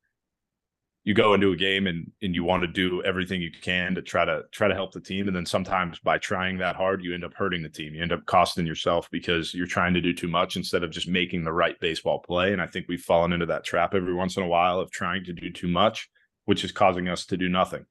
[1.05, 4.03] you go into a game and and you want to do everything you can to
[4.03, 5.29] try to try to help the team.
[5.29, 7.95] And then sometimes by trying that hard you end up hurting the team.
[7.95, 11.09] You end up costing yourself because you're trying to do too much instead of just
[11.09, 12.53] making the right baseball play.
[12.53, 15.25] And i think we've fallen into that trap every once in a while of trying
[15.25, 16.11] to do too much
[16.47, 17.85] which is causing us to do nothing.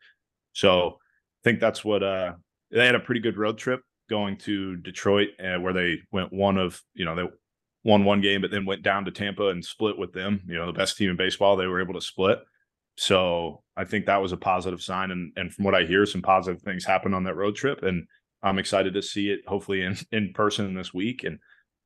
[0.54, 2.34] So i think that's what uh
[2.72, 6.58] they had a pretty good road trip going to detroit uh, where they went one
[6.58, 7.24] of you know they
[7.84, 10.65] won one game but then went down to tampa and split with them you know
[10.65, 12.39] the best team in baseball they were able to split
[12.98, 15.12] so I think that was a positive sign.
[15.12, 17.84] And and from what I hear, some positive things happened on that road trip.
[17.84, 18.08] And
[18.41, 21.24] I'm excited to see it hopefully in, in person this week.
[21.24, 21.39] And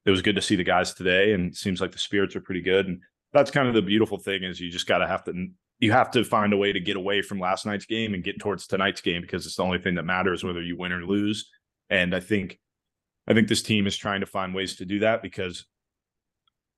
[0.06, 1.34] it was good to see the guys today.
[1.34, 2.88] And seems like the spirits are pretty good.
[2.88, 3.02] And
[3.34, 5.48] that's kind of the beautiful thing is you just gotta have to
[5.80, 8.40] you have to find a way to get away from last night's game and get
[8.40, 11.50] towards tonight's game because it's the only thing that matters whether you win or lose.
[11.90, 12.60] And I think
[13.28, 15.66] I think this team is trying to find ways to do that because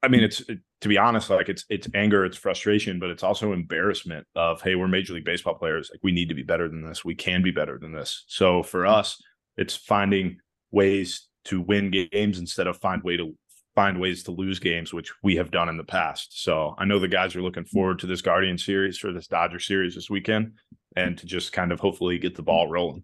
[0.04, 3.24] I mean, it's it, to be honest, like it's it's anger, it's frustration, but it's
[3.24, 5.90] also embarrassment of hey, we're Major League Baseball players.
[5.92, 7.06] Like we need to be better than this.
[7.06, 8.24] We can be better than this.
[8.28, 9.22] So for us,
[9.58, 10.38] it's finding
[10.72, 13.36] ways to win games instead of find way to
[13.76, 16.44] find ways to lose games, which we have done in the past.
[16.44, 19.60] So I know the guys are looking forward to this Guardian series or this Dodger
[19.60, 20.54] series this weekend,
[20.96, 23.04] and to just kind of hopefully get the ball rolling.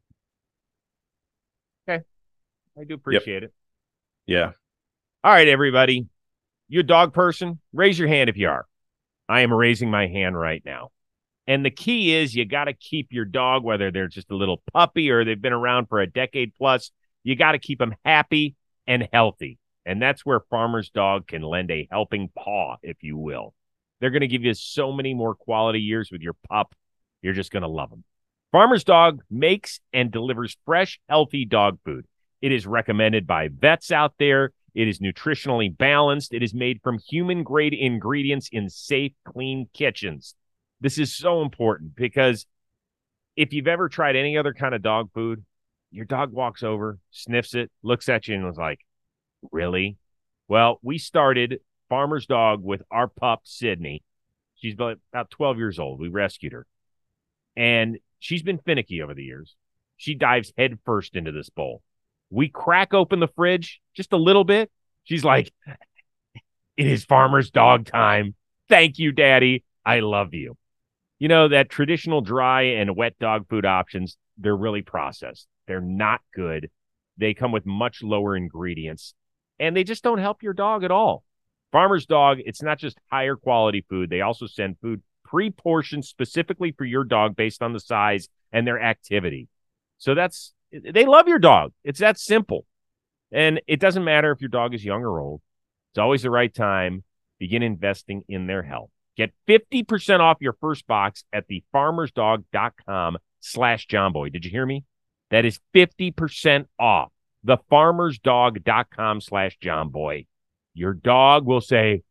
[2.80, 3.44] I do appreciate yep.
[3.44, 3.54] it.
[4.28, 4.52] Yeah.
[5.24, 6.08] All right, everybody.
[6.68, 7.60] You a dog person?
[7.74, 8.68] Raise your hand if you are.
[9.28, 10.92] I am raising my hand right now.
[11.48, 14.62] And the key is you got to keep your dog, whether they're just a little
[14.74, 16.92] puppy or they've been around for a decade plus,
[17.24, 19.58] you got to keep them happy and healthy.
[19.86, 23.54] And that's where Farmer's Dog can lend a helping paw, if you will.
[24.00, 26.76] They're going to give you so many more quality years with your pup.
[27.22, 28.04] You're just going to love them.
[28.52, 32.06] Farmer's Dog makes and delivers fresh, healthy dog food.
[32.42, 34.52] It is recommended by vets out there.
[34.74, 36.34] It is nutritionally balanced.
[36.34, 40.36] It is made from human grade ingredients in safe, clean kitchens.
[40.80, 42.46] This is so important because
[43.36, 45.44] if you've ever tried any other kind of dog food,
[45.92, 48.80] your dog walks over, sniffs it, looks at you, and was like,
[49.52, 49.98] Really?
[50.48, 54.04] Well, we started Farmer's Dog with our pup, Sydney.
[54.56, 56.00] She's about 12 years old.
[56.00, 56.66] We rescued her.
[57.56, 59.56] And she's been finicky over the years.
[59.98, 61.82] She dives headfirst into this bowl.
[62.30, 64.72] We crack open the fridge just a little bit.
[65.04, 65.52] She's like,
[66.78, 68.36] It is farmer's dog time.
[68.70, 69.64] Thank you, daddy.
[69.86, 70.58] I love you.
[71.20, 75.48] You know, that traditional dry and wet dog food options, they're really processed.
[75.66, 76.70] They're not good.
[77.18, 79.16] They come with much lower ingredients
[79.60, 81.24] and they just don't help your dog at all.
[81.72, 84.10] Farmer's Dog, it's not just higher quality food.
[84.10, 88.66] They also send food pre portioned specifically for your dog based on the size and
[88.66, 89.50] their activity.
[89.98, 91.74] So that's they love your dog.
[91.84, 92.66] It's that simple.
[93.32, 95.42] And it doesn't matter if your dog is young or old.
[95.92, 97.04] It's always the right time.
[97.40, 98.90] Begin investing in their health.
[99.16, 104.32] Get 50% off your first box at thefarmersdog.com slash jomboy.
[104.32, 104.84] Did you hear me?
[105.32, 107.12] That is 50% off
[107.46, 110.28] thefarmersdog.com slash jomboy.
[110.74, 112.04] Your dog will say,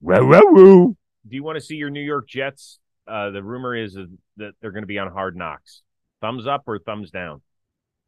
[0.00, 0.96] woo, woo, woo.
[1.26, 2.80] Do you want to see your New York Jets?
[3.06, 3.94] Uh, the rumor is
[4.36, 5.82] that they're going to be on hard knocks.
[6.20, 7.42] Thumbs up or thumbs down?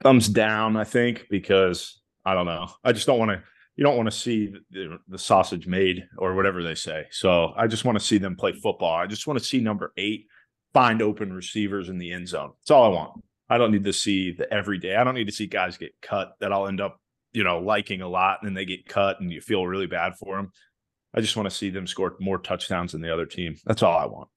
[0.02, 2.68] Thumbs down, I think, because I don't know.
[2.84, 3.42] I just don't want to.
[3.76, 7.06] You don't want to see the, the, sausage made or whatever they say.
[7.10, 8.94] So I just want to see them play football.
[8.94, 10.26] I just want to see number eight
[10.74, 12.50] find open receivers in the end zone.
[12.60, 13.24] That's all I want.
[13.48, 14.96] I don't need to see the everyday.
[14.96, 17.00] I don't need to see guys get cut that I'll end up,
[17.32, 20.16] you know, liking a lot and then they get cut and you feel really bad
[20.16, 20.52] for them.
[21.14, 23.56] I just want to see them score more touchdowns than the other team.
[23.64, 24.28] That's all I want.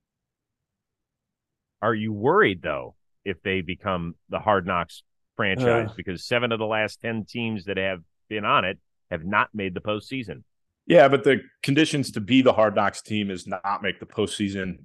[1.82, 2.95] Are you worried though
[3.26, 5.04] if they become the hard knocks
[5.36, 8.80] franchise uh, because seven of the last 10 teams that have been on it
[9.12, 10.43] have not made the postseason.
[10.86, 14.80] Yeah, but the conditions to be the hard knocks team is not make the postseason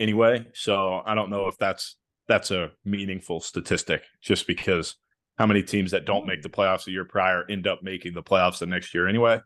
[0.00, 0.46] anyway.
[0.52, 4.96] So I don't know if that's that's a meaningful statistic just because
[5.38, 8.22] how many teams that don't make the playoffs a year prior end up making the
[8.22, 9.40] playoffs the next year anyway.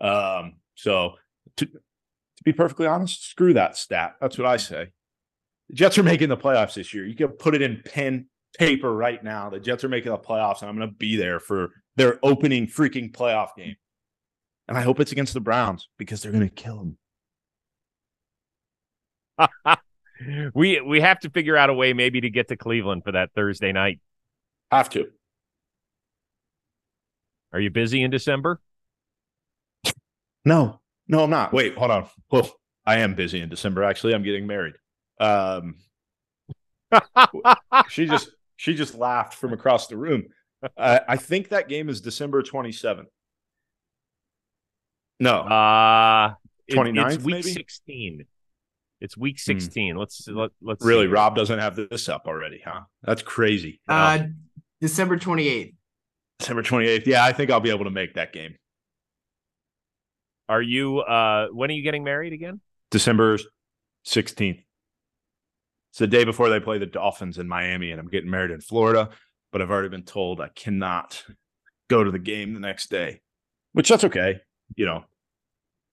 [0.00, 1.14] Um, so
[1.56, 4.14] to to be perfectly honest, screw that stat.
[4.20, 4.88] That's what I say.
[5.68, 7.06] The Jets are making the playoffs this year.
[7.06, 9.50] You can put it in pen paper right now.
[9.50, 12.66] The Jets are making the playoffs, and I'm going to be there for their opening
[12.66, 13.76] freaking playoff game.
[14.68, 16.96] And I hope it's against the Browns because they're going to kill
[19.38, 19.48] them.
[20.54, 23.30] we we have to figure out a way maybe to get to Cleveland for that
[23.34, 24.00] Thursday night.
[24.70, 25.08] Have to.
[27.52, 28.60] Are you busy in December?
[30.44, 31.52] No, no, I'm not.
[31.52, 32.06] Wait, hold on.
[32.30, 32.50] Well,
[32.86, 33.82] I am busy in December.
[33.82, 34.74] Actually, I'm getting married.
[35.18, 35.76] Um,
[37.88, 40.24] she just she just laughed from across the room.
[40.76, 43.06] Uh, I think that game is December 27th.
[45.18, 46.34] No, Uh
[46.66, 47.52] it- 29th, it's week maybe?
[47.52, 48.26] 16.
[49.00, 49.52] It's week Hmm.
[49.52, 49.96] 16.
[49.96, 51.12] Let's let, let's really, see.
[51.12, 52.82] Rob doesn't have this up already, huh?
[53.02, 53.80] That's crazy.
[53.88, 54.24] Uh,
[54.82, 55.74] December 28th.
[56.38, 57.06] December 28th.
[57.06, 58.56] Yeah, I think I'll be able to make that game.
[60.50, 62.60] Are you uh when are you getting married again?
[62.90, 63.38] December
[64.06, 64.62] 16th.
[65.90, 68.60] It's the day before they play the Dolphins in Miami, and I'm getting married in
[68.60, 69.10] Florida.
[69.52, 71.24] But I've already been told I cannot
[71.88, 73.20] go to the game the next day,
[73.72, 74.40] which that's okay.
[74.76, 75.04] You know,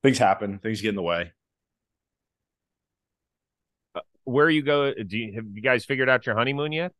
[0.03, 1.33] things happen, things get in the way.
[3.95, 6.93] Uh, where you go do you have you guys figured out your honeymoon yet?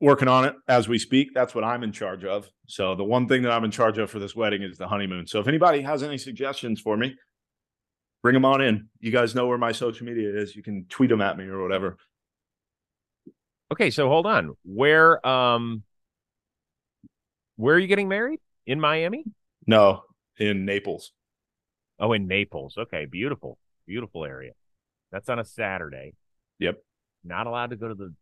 [0.00, 1.28] Working on it as we speak.
[1.34, 2.48] That's what I'm in charge of.
[2.66, 5.26] So the one thing that I'm in charge of for this wedding is the honeymoon.
[5.26, 7.14] So if anybody has any suggestions for me,
[8.22, 8.88] bring them on in.
[9.00, 10.54] You guys know where my social media is.
[10.56, 11.96] You can tweet them at me or whatever.
[13.72, 14.54] Okay, so hold on.
[14.64, 15.82] Where um
[17.56, 18.40] where are you getting married?
[18.66, 19.24] In Miami?
[19.66, 20.02] No,
[20.38, 21.12] in Naples.
[21.98, 22.76] Oh, in Naples.
[22.78, 23.58] Okay, beautiful.
[23.86, 24.52] Beautiful area.
[25.10, 26.14] That's on a Saturday.
[26.58, 26.82] Yep.
[27.24, 28.14] Not allowed to go to the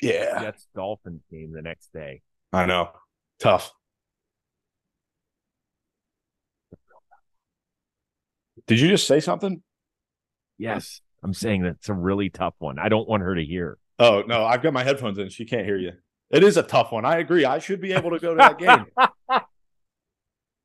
[0.00, 2.22] Yeah, Jets Dolphins game the next day.
[2.52, 2.90] I know.
[3.38, 3.72] Tough.
[8.70, 9.64] Did you just say something?
[10.56, 11.00] Yes.
[11.24, 12.78] I'm saying that's a really tough one.
[12.78, 13.78] I don't want her to hear.
[13.98, 15.28] Oh no, I've got my headphones in.
[15.28, 15.94] She can't hear you.
[16.30, 17.04] It is a tough one.
[17.04, 17.44] I agree.
[17.44, 18.86] I should be able to go to that game.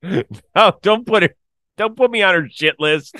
[0.54, 1.36] Oh, don't put it
[1.78, 3.16] don't put me on her shit list.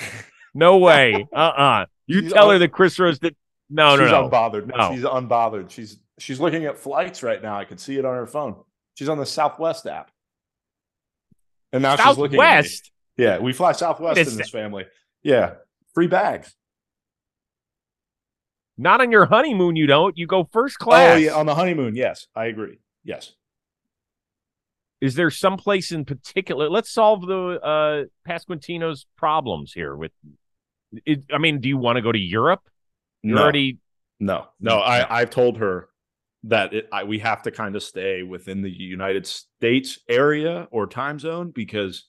[0.54, 1.26] No way.
[1.34, 1.86] Uh-uh.
[2.06, 3.34] You She's tell her that Chris Rose did
[3.68, 4.30] no, no, she's no.
[4.30, 4.68] unbothered.
[4.68, 4.94] No.
[4.94, 5.70] She's unbothered.
[5.70, 7.58] She's she's looking at flights right now.
[7.58, 8.54] I can see it on her phone.
[8.94, 10.12] She's on the Southwest app.
[11.72, 12.70] And now she's looking at me.
[13.16, 14.86] Yeah, we fly Southwest It's- in this family.
[15.22, 15.54] Yeah.
[15.94, 16.54] Free bags.
[18.78, 20.16] Not on your honeymoon, you don't.
[20.18, 21.14] You go first class.
[21.14, 21.94] Oh yeah, on the honeymoon.
[21.96, 22.78] Yes, I agree.
[23.04, 23.32] Yes.
[25.00, 26.68] Is there some place in particular?
[26.68, 30.12] Let's solve the uh Pasquantino's problems here with
[31.04, 32.60] it, I mean, do you want to go to Europe?
[33.22, 33.42] You're No.
[33.42, 33.78] already
[34.20, 35.88] No, no, I I've told her
[36.44, 40.86] that it, I, we have to kind of stay within the United States area or
[40.86, 42.06] time zone because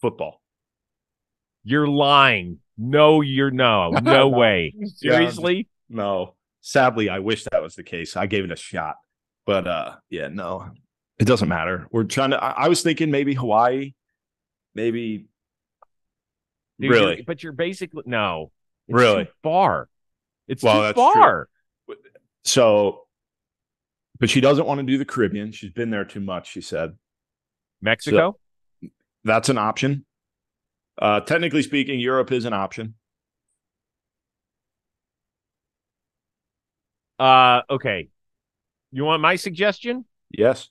[0.00, 0.40] football.
[1.64, 2.58] you're lying.
[2.76, 3.90] No, you're no.
[3.90, 4.72] No way.
[4.76, 5.68] Yeah, Seriously?
[5.88, 8.16] No, sadly, I wish that was the case.
[8.16, 8.96] I gave it a shot,
[9.46, 10.70] but uh, yeah, no,
[11.18, 11.86] it doesn't matter.
[11.90, 12.42] We're trying to.
[12.42, 13.94] I, I was thinking maybe Hawaii,
[14.74, 15.26] maybe.
[16.80, 18.52] Dude, really, you're- but you're basically no.
[18.86, 19.24] It's Really?
[19.24, 19.88] too far.
[20.46, 21.22] It's Well, too that's true.
[21.22, 21.48] far.
[22.44, 23.02] so.
[24.20, 25.52] But she doesn't want to do the Caribbean.
[25.52, 26.50] She's been there too much.
[26.50, 26.96] She said
[27.80, 28.36] Mexico?
[29.28, 30.04] That's an option.
[31.00, 32.94] Uh, technically speaking, Europe is an option.
[37.18, 38.08] uh okay.
[38.92, 40.04] You want my suggestion?
[40.30, 40.70] Yes.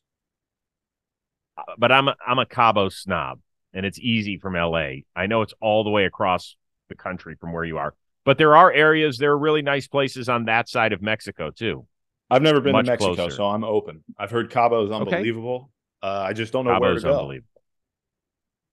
[1.58, 3.39] Uh, But I'm a, I'm a Cabo snob
[3.74, 5.04] and it's easy from LA.
[5.15, 6.56] I know it's all the way across
[6.89, 7.93] the country from where you are.
[8.26, 11.86] But there are areas, there are really nice places on that side of Mexico too.
[12.30, 13.32] I've never been Much to Mexico, closer.
[13.32, 14.04] so I'm open.
[14.17, 15.02] I've heard Cabo is Okay.
[15.02, 15.70] unbelievable.
[16.02, 17.34] Uh, I just don't know where to Cabo's go.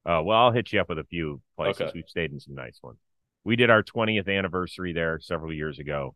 [0.06, 1.82] Uh, well, I'll hit you up with a few places.
[1.82, 1.92] Okay.
[1.94, 2.98] We've stayed in some nice ones.
[3.44, 6.14] We did our 20th anniversary there several years ago,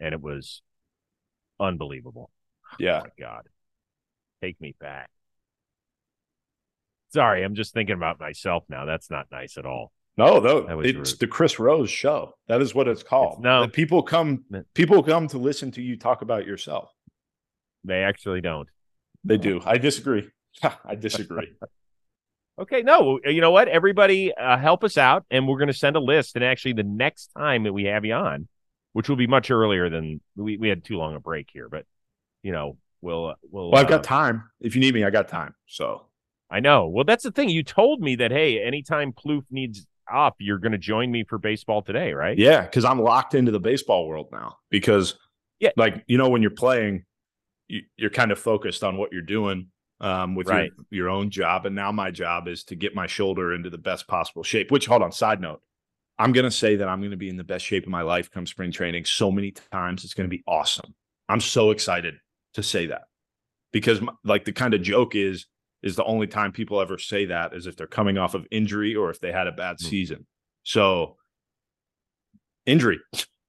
[0.00, 0.62] and it was
[1.60, 2.30] unbelievable.
[2.78, 3.00] Yeah.
[3.00, 3.42] Oh my God.
[4.42, 5.10] Take me back.
[7.12, 8.86] Sorry, I'm just thinking about myself now.
[8.86, 9.92] That's not nice at all.
[10.16, 11.20] No, though it's rude.
[11.20, 12.34] the Chris Rose show.
[12.48, 13.42] That is what it's called.
[13.42, 13.62] no.
[13.62, 16.90] That people come people come to listen to you talk about yourself.
[17.84, 18.68] They actually don't.
[19.24, 19.60] They do.
[19.64, 20.30] I disagree.
[20.84, 21.52] I disagree.
[22.62, 23.66] Okay, no, you know what?
[23.66, 26.36] Everybody uh, help us out, and we're going to send a list.
[26.36, 28.46] And actually, the next time that we have you on,
[28.92, 31.86] which will be much earlier than we, we had too long a break here, but
[32.44, 33.72] you know, we'll uh, we'll.
[33.72, 34.44] well, I've uh, got time.
[34.60, 35.56] If you need me, I got time.
[35.66, 36.06] So
[36.50, 36.86] I know.
[36.86, 37.48] Well, that's the thing.
[37.48, 41.38] You told me that hey, anytime Plouffe needs up, you're going to join me for
[41.38, 42.38] baseball today, right?
[42.38, 44.58] yeah, because I'm locked into the baseball world now.
[44.70, 45.16] Because
[45.58, 45.70] Yeah.
[45.76, 47.06] like you know, when you're playing,
[47.66, 49.66] you, you're kind of focused on what you're doing
[50.02, 50.70] um, with Right.
[50.90, 51.64] your, your own job.
[51.64, 54.70] And now my job is to get my shoulder into the best possible shape.
[54.70, 55.62] Which, hold on, side note,
[56.18, 58.02] I'm going to say that I'm going to be in the best shape of my
[58.02, 60.04] life come spring training so many times.
[60.04, 60.94] It's going to be awesome.
[61.28, 62.16] I'm so excited
[62.54, 63.02] to say that
[63.72, 65.46] because, m- like, the kind of joke is,
[65.82, 68.94] is the only time people ever say that is if they're coming off of injury
[68.94, 69.86] or if they had a bad Hmm.
[69.86, 70.26] season.
[70.64, 71.16] So,
[72.66, 73.00] injury,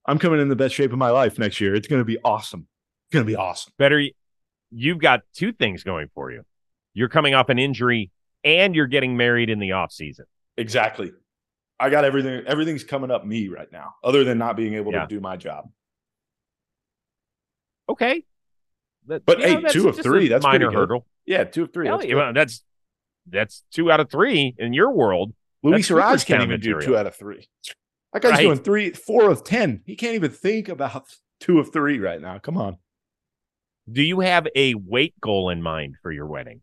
[0.06, 1.76] I'm coming in the best shape of my life next year.
[1.76, 2.68] It's going to be awesome.
[3.08, 3.74] It's going to be awesome.
[3.78, 4.02] Better,
[4.74, 6.44] you've got two things going for you.
[6.94, 8.12] You're coming off an injury
[8.44, 10.26] and you're getting married in the off season.
[10.58, 11.12] Exactly.
[11.80, 12.44] I got everything.
[12.46, 15.02] Everything's coming up me right now, other than not being able Yeah.
[15.02, 15.70] to do my job.
[17.90, 18.24] Okay.
[19.08, 21.06] That- But, you know, hey, two of three, that's pretty minor hurdle.
[21.26, 21.88] Yeah, two of three.
[21.88, 22.64] Hell That's well, that's
[23.28, 25.34] that's two out of three in your world.
[25.64, 26.82] Luis that's can't even do material.
[26.86, 27.48] two out of three.
[28.12, 28.42] That guy's Right.
[28.42, 29.82] doing three, four of ten.
[29.86, 31.08] He can't even think about
[31.40, 32.38] two of three right now.
[32.40, 32.78] Come on.
[33.92, 36.62] Do you have a weight goal in mind for your wedding?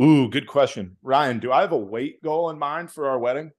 [0.00, 0.96] Ooh, good question.
[1.02, 3.52] Ryan, do I have a weight goal in mind for our wedding?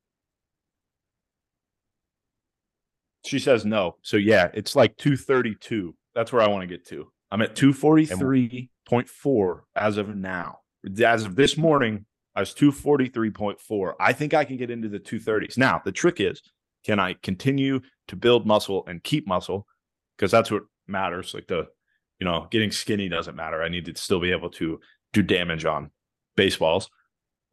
[3.26, 3.96] She says no.
[4.02, 5.96] So yeah, it's like 232.
[6.14, 7.12] That's where I want to get to.
[7.32, 10.60] I'm at 243.4 as of now.
[11.04, 13.94] As of this morning, I was 243.4.
[14.00, 15.58] I think I can get into the 230s.
[15.58, 16.42] Now, the trick is,
[16.84, 17.80] can I continue
[18.10, 19.66] to build muscle and keep muscle?
[20.18, 21.34] Because that's what matters.
[21.34, 21.68] Like the,
[22.24, 23.62] you know, getting skinny doesn't matter.
[23.62, 24.80] I need to still be able to
[25.12, 25.92] do damage on
[26.38, 26.90] baseballs.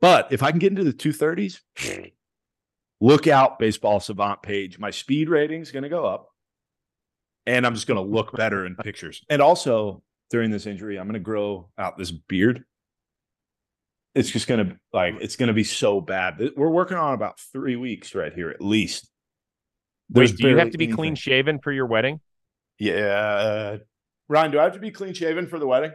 [0.01, 1.59] But if I can get into the 230s,
[3.01, 4.79] look out, baseball savant page.
[4.79, 6.29] My speed rating is going to go up.
[7.47, 9.25] And I'm just going to look better in pictures.
[9.29, 12.63] And also, during this injury, I'm going to grow out this beard.
[14.15, 16.41] It's just going to like it's going to be so bad.
[16.57, 19.11] We're working on about three weeks right here, at least.
[20.11, 22.21] There's Wait, do you have to be clean shaven for your wedding?
[22.79, 23.79] Yeah,
[24.31, 25.93] Ryan, do I have to be clean shaven for the wedding?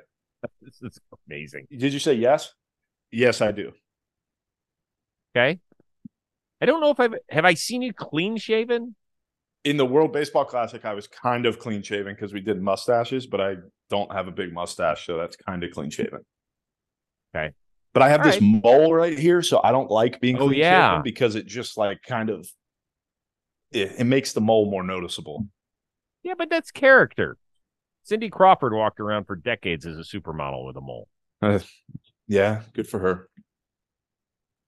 [0.62, 1.68] This is amazing.
[1.72, 2.54] Did you say yes?
[3.10, 3.72] Yes, I do.
[5.36, 5.60] Okay.
[6.62, 8.96] I don't know if I've have I seen you clean shaven?
[9.64, 13.26] in the World Baseball Classic, I was kind of clean shaven because we did mustaches,
[13.26, 13.56] but I
[13.90, 16.20] don't have a big mustache, so that's kind of clean shaven.
[17.36, 17.52] Okay.
[17.94, 20.60] But I have All this mole right here, so I don't like being Oh, clean
[20.60, 20.90] yeah.
[20.92, 22.48] shaven because it just like kind of
[23.72, 25.48] it, it makes the mole more noticeable.
[26.22, 27.38] Yeah, but that's character.
[28.06, 31.08] Cindy Crawford walked around for decades as a supermodel with a mole.
[31.42, 31.60] Uh,
[32.28, 33.28] yeah, good for her.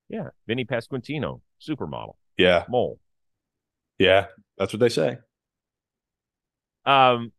[0.10, 0.30] Yeah.
[0.48, 3.00] Vinnie Pasquantino, supermodel, Yeah, mole.
[4.00, 4.28] yeah,
[4.58, 5.18] that's what they say.
[6.86, 7.32] Um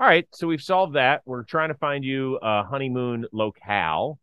[0.00, 1.22] all right, so we've solved that.
[1.26, 4.18] We're trying to find you a honeymoon locale.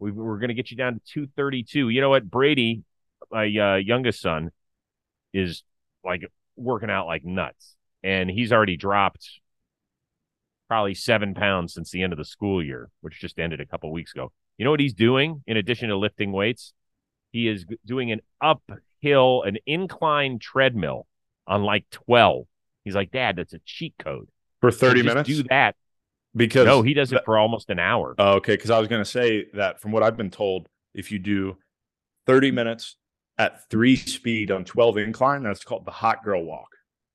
[0.00, 1.88] we we're going to get you down to 232.
[1.88, 2.28] You know what?
[2.28, 2.82] Brady,
[3.30, 4.50] my uh, youngest son,
[5.32, 5.62] is
[6.04, 6.22] like
[6.56, 9.39] working out like nuts, and he's already dropped
[10.70, 13.90] probably seven pounds since the end of the school year, which just ended a couple
[13.90, 14.30] weeks ago.
[14.56, 16.72] You know what he's doing in addition to lifting weights?
[17.32, 21.08] He is doing an uphill, an incline treadmill
[21.48, 22.44] on like 12.
[22.84, 24.28] He's like, Dad, that's a cheat code.
[24.60, 25.28] For 30 just minutes?
[25.28, 25.74] Do that.
[26.36, 28.14] Because No, he does it that- for almost an hour.
[28.16, 31.10] Oh, okay, because I was going to say that from what I've been told, if
[31.10, 31.56] you do
[32.26, 32.94] 30 minutes
[33.38, 36.68] at three speed on 12 incline, that's called the hot girl walk.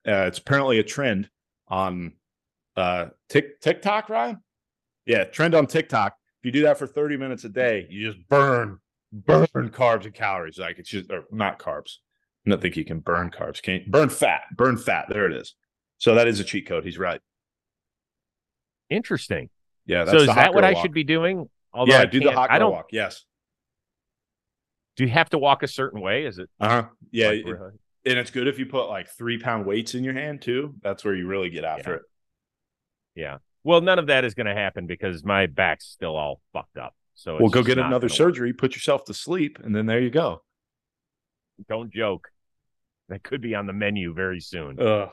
[0.05, 1.29] Uh, it's apparently a trend
[1.69, 2.11] on
[2.75, 4.37] uh, Tik TikTok, Ryan.
[5.05, 6.13] Yeah, trend on TikTok.
[6.41, 8.79] If you do that for 30 minutes a day, you just burn,
[9.11, 10.57] burn carbs and calories.
[10.57, 11.97] Like it's just, or not carbs.
[12.45, 13.61] I don't think you can burn carbs.
[13.61, 14.41] Can't burn fat?
[14.55, 15.05] Burn fat.
[15.09, 15.55] There it is.
[15.97, 16.83] So that is a cheat code.
[16.85, 17.21] He's right.
[18.89, 19.49] Interesting.
[19.85, 20.05] Yeah.
[20.05, 20.81] so is that what I walk.
[20.83, 21.49] should be doing?
[21.73, 22.71] Although Yeah, I do the hot I girl don't.
[22.73, 22.85] walk.
[22.91, 23.23] Yes.
[24.97, 26.25] Do you have to walk a certain way?
[26.25, 26.49] Is it?
[26.59, 26.83] Uh huh.
[27.11, 27.27] Yeah.
[27.29, 27.57] like, it-
[28.07, 30.75] and it's good if you put like three pound weights in your hand too.
[30.83, 31.95] That's where you really get after Yeah.
[31.97, 32.01] it.
[33.15, 33.37] Yeah.
[33.63, 36.93] Well, none of that is going to happen because my back's still all fucked up.
[37.15, 38.11] So Well, it's go get another gonna work.
[38.11, 40.43] surgery, put yourself to sleep, and then there you go.
[41.69, 42.27] Don't joke.
[43.09, 44.79] That could be on the menu very soon.
[44.79, 45.09] Ugh.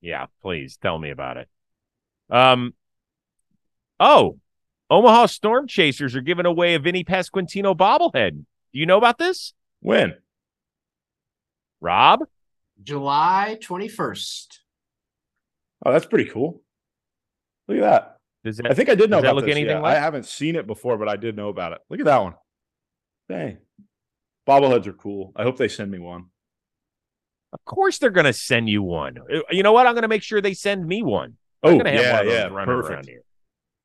[0.00, 1.48] Yeah, please tell me about it.
[2.28, 2.74] Um.
[4.00, 4.38] Oh,
[4.90, 8.32] Omaha Storm Chasers are giving away a Vinnie Pasquantino bobblehead.
[8.72, 10.16] Do you know about this, When?
[11.80, 12.20] Rob?
[12.82, 14.58] July 21st.
[15.84, 16.62] Oh, that's pretty cool.
[17.68, 18.16] Look at that.
[18.44, 19.56] Does I think I did know Does that about look this.
[19.56, 19.80] anything yeah.
[19.82, 21.78] like- I haven't seen it before, but I did know about it.
[21.90, 22.34] Look at that one.
[23.28, 23.58] Dang.
[24.48, 25.32] Bobbleheads are cool.
[25.34, 26.26] I hope they send me one.
[27.52, 29.18] Of course, they're going to send you one.
[29.18, 29.86] Uh, You know what?
[29.86, 31.36] I'm going to make sure they send me one.
[31.62, 32.64] I'm Oh, have yeah, one yeah.
[32.64, 33.06] Perfect.
[33.06, 33.22] here.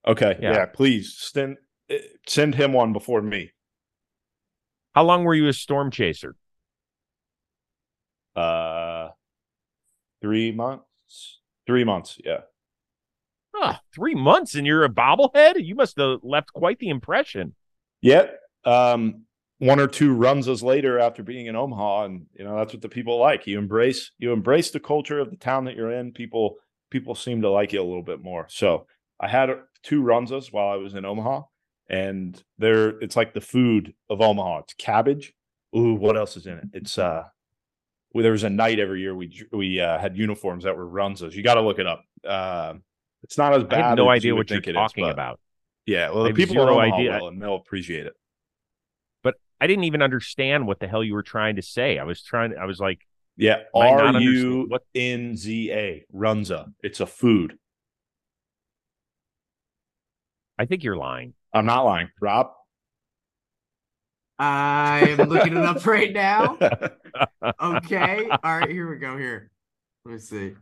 [0.07, 0.37] Okay.
[0.41, 0.51] Yeah.
[0.53, 0.65] Yeah.
[0.67, 1.57] please send
[1.89, 3.51] eh, send him one before me.
[4.93, 6.35] How long were you a storm chaser?
[8.35, 9.09] Uh,
[10.21, 11.39] three months.
[11.65, 12.19] Three months.
[12.23, 12.41] Yeah.
[13.55, 15.63] Ah, three months and you're a bobblehead?
[15.63, 17.55] You must have left quite the impression.
[18.01, 19.23] Yet, um,
[19.59, 22.89] one or two Runzas later after being in Omaha, and you know that's what the
[22.89, 23.45] people like.
[23.45, 26.11] You embrace you embrace the culture of the town that you're in.
[26.13, 26.55] People
[26.89, 28.47] people seem to like you a little bit more.
[28.49, 28.87] So
[29.19, 29.49] I had
[29.83, 31.43] two Runzas while I was in Omaha,
[31.89, 34.59] and they're it's like the food of Omaha.
[34.59, 35.33] It's cabbage.
[35.77, 36.67] Ooh, what else is in it?
[36.73, 37.25] It's uh,
[38.13, 41.33] well, there was a night every year we we uh, had uniforms that were Runzas.
[41.33, 42.03] You got to look it up.
[42.27, 42.73] Uh,
[43.23, 43.81] it's not as I bad.
[43.85, 45.39] have no as idea you what you're think it is, talking but- about.
[45.87, 47.17] Yeah, well, the people zero in idea.
[47.19, 48.13] will, and they'll appreciate it.
[49.23, 51.97] But I didn't even understand what the hell you were trying to say.
[51.97, 52.55] I was trying.
[52.55, 52.99] I was like,
[53.35, 56.71] Yeah, Might not R understand U what- N Z A Runza.
[56.83, 57.57] It's a food.
[60.59, 61.33] I think you're lying.
[61.53, 62.51] I'm not lying, Rob.
[64.37, 66.57] I am looking it up right now.
[67.59, 68.27] Okay.
[68.43, 69.17] All right, here we go.
[69.17, 69.49] Here.
[70.05, 70.53] Let me see.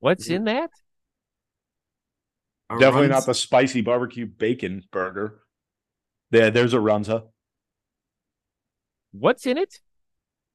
[0.00, 0.70] What's in that?
[2.70, 5.40] A Definitely runs- not the spicy barbecue bacon burger.
[6.30, 7.24] There, there's a Runza.
[9.12, 9.80] What's in it?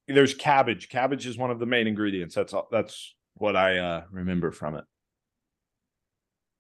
[0.08, 0.90] There's cabbage.
[0.90, 2.36] Cabbage is one of the main ingredients.
[2.36, 4.86] That's all, that's what I uh, remember from it.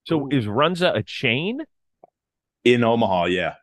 [0.05, 1.61] So is Runza a chain?
[2.63, 3.53] In Omaha, yeah,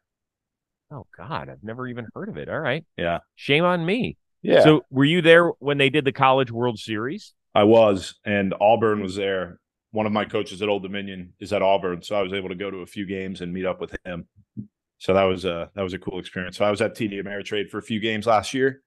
[0.92, 2.48] Oh God, I've never even heard of it.
[2.48, 4.16] All right, yeah, shame on me.
[4.42, 4.62] yeah.
[4.62, 7.32] So were you there when they did the College World Series?
[7.54, 9.58] I was, and Auburn was there.
[9.90, 12.54] One of my coaches at Old Dominion is at Auburn, so I was able to
[12.54, 14.26] go to a few games and meet up with him.
[14.98, 16.56] So that was a that was a cool experience.
[16.56, 18.82] So I was at TD Ameritrade for a few games last year.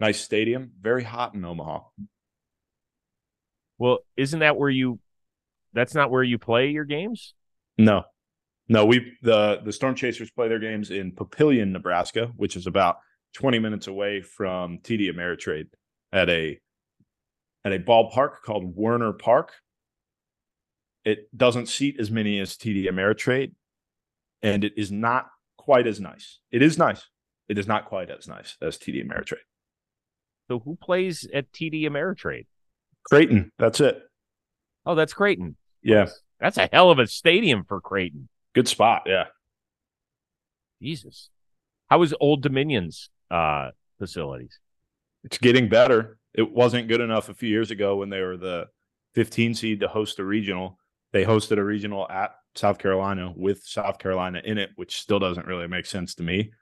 [0.00, 1.80] Nice stadium, very hot in Omaha.
[3.78, 4.98] Well, isn't that where you?
[5.72, 7.34] That's not where you play your games.
[7.78, 8.04] No,
[8.68, 12.96] no, we the the Storm Chasers play their games in Papillion, Nebraska, which is about
[13.34, 15.66] twenty minutes away from TD Ameritrade
[16.12, 16.58] at a
[17.64, 19.52] at a ballpark called Werner Park.
[21.04, 23.52] It doesn't seat as many as TD Ameritrade,
[24.42, 26.40] and it is not quite as nice.
[26.50, 27.06] It is nice.
[27.48, 29.38] It is not quite as nice as TD Ameritrade.
[30.48, 32.46] So who plays at TD Ameritrade?
[33.04, 34.00] Creighton, that's it.
[34.84, 35.56] Oh, that's Creighton.
[35.82, 36.08] Yeah,
[36.38, 38.28] That's a hell of a stadium for Creighton.
[38.54, 39.02] good spot.
[39.06, 39.26] Yeah.
[40.82, 41.30] Jesus.
[41.88, 44.58] How is Old Dominion's uh, facilities?
[45.24, 46.18] it's getting better.
[46.34, 48.68] It wasn't good enough a few years ago when they were the
[49.14, 50.78] 15 seed to host a regional.
[51.12, 55.46] They hosted a regional at South Carolina with South Carolina in it, which still doesn't
[55.46, 56.52] really make sense to me.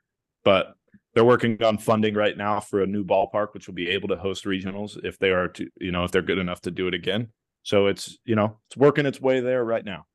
[0.44, 0.74] But
[1.14, 4.16] they're working on funding right now for a new ballpark, which will be able to
[4.16, 6.94] host regionals if they are to, you know, if they're good enough to do it
[6.94, 7.28] again.
[7.62, 10.06] So it's, you know, it's working its way there right now.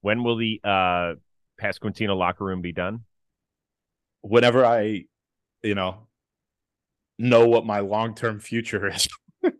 [0.00, 1.14] When will the uh,
[1.60, 3.04] Pasquantino locker room be done?
[4.22, 5.04] Whenever I,
[5.62, 6.08] you know,
[7.20, 9.06] know what my long term future is.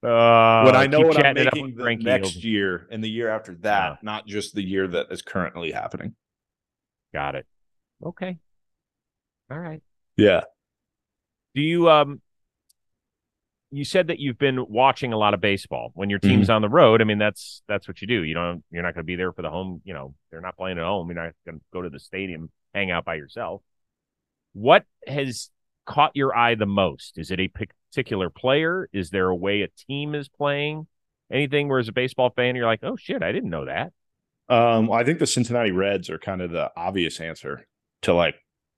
[0.00, 2.86] Uh, when I know what I'm chatting it up making the Frankie, next he'll- year
[2.92, 3.96] and the year after that, Yeah.
[4.02, 6.14] not just the year that is currently happening.
[7.12, 7.46] Got it.
[8.04, 8.38] Okay.
[9.50, 9.82] All right.
[10.16, 10.42] Yeah.
[11.56, 12.20] Do you um
[13.72, 16.28] you said that you've been watching a lot of baseball when your Mm-hmm.
[16.30, 17.00] team's on the road.
[17.00, 18.22] I mean, that's that's what you do.
[18.22, 20.56] You don't you're not going to be there for the home, you know, they're not
[20.56, 21.08] playing at home.
[21.10, 23.62] You're not going to go to the stadium, hang out by yourself.
[24.52, 25.50] What has
[25.86, 27.18] caught your eye the most?
[27.18, 28.88] Is it a particular player?
[28.92, 30.86] Is there a way a team is playing?
[31.30, 33.92] Anything where as a baseball fan you're like, "Oh shit, I didn't know that."
[34.48, 37.66] Um, I think the Cincinnati Reds are kind of the obvious answer
[38.02, 38.36] to like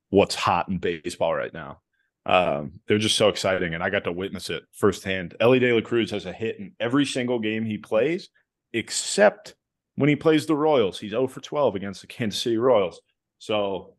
[0.08, 1.80] what's hot in baseball right now.
[2.26, 5.36] Um, they're just so exciting, and I got to witness it firsthand.
[5.40, 8.28] Elly De La Cruz has a hit in every single game he plays,
[8.72, 9.54] except
[9.94, 10.98] when he plays the Royals.
[10.98, 13.00] He's 0 for 12 against the Kansas City Royals.
[13.40, 13.94] So,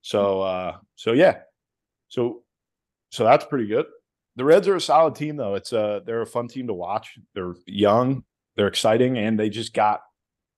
[0.00, 1.40] so, uh, so yeah,
[2.08, 2.44] so,
[3.10, 3.84] so that's pretty good.
[4.36, 5.54] The Reds are a solid team, though.
[5.54, 7.18] It's uh they're a fun team to watch.
[7.34, 8.24] They're young,
[8.56, 10.00] they're exciting, and they just got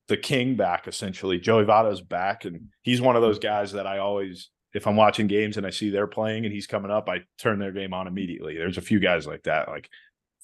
[0.08, 1.38] the king back essentially.
[1.38, 5.26] Joey Votto's back, and he's one of those guys that I always, if I'm watching
[5.26, 8.06] games and I see they're playing and he's coming up, I turn their game on
[8.06, 8.56] immediately.
[8.56, 9.90] There's a few guys like that, like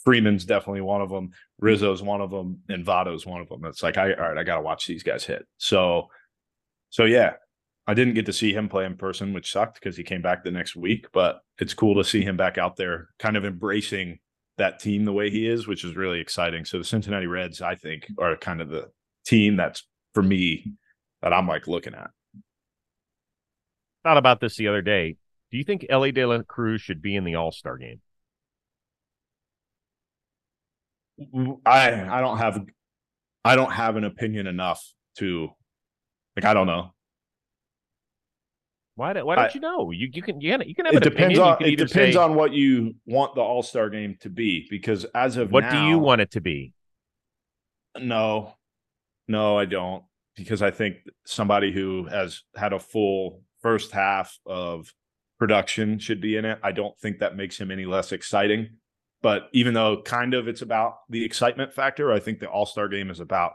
[0.04, 1.30] Freeman's definitely one of them,
[1.60, 3.64] Rizzo's one of them, and Votto's one of them.
[3.64, 5.46] It's like, I all right, I got to watch these guys hit.
[5.58, 6.08] So,
[6.90, 7.34] so yeah,
[7.86, 10.44] I didn't get to see him play in person, which sucked because he came back
[10.44, 11.06] the next week.
[11.12, 14.18] But it's cool to see him back out there, kind of embracing
[14.58, 16.64] that team the way he is, which is really exciting.
[16.64, 18.90] So the Cincinnati Reds, I think, are kind of the
[19.26, 20.74] team that's for me
[21.22, 22.10] that I'm like looking at.
[24.04, 25.16] Thought about this the other day.
[25.50, 28.00] Do you think Elly De La Cruz should be in the All Star game?
[31.66, 32.64] I I don't have
[33.44, 34.82] I don't have an opinion enough
[35.18, 35.50] to
[36.36, 36.94] like I don't know.
[38.94, 39.12] Why?
[39.14, 39.90] do- Why don't I- you know?
[39.90, 41.56] You you can you can, you can have It depends opinion.
[41.56, 45.04] on it depends say, on what you want the All Star game to be because
[45.14, 46.74] as of what do you want it to be.
[47.98, 48.54] No,
[49.28, 50.04] no, I don't.
[50.36, 54.92] Because I think somebody who has had a full first half of
[55.38, 56.58] production should be in it.
[56.62, 58.70] I don't think that makes him any less exciting.
[59.20, 62.88] But even though kind of it's about the excitement factor, I think the All Star
[62.88, 63.52] game is about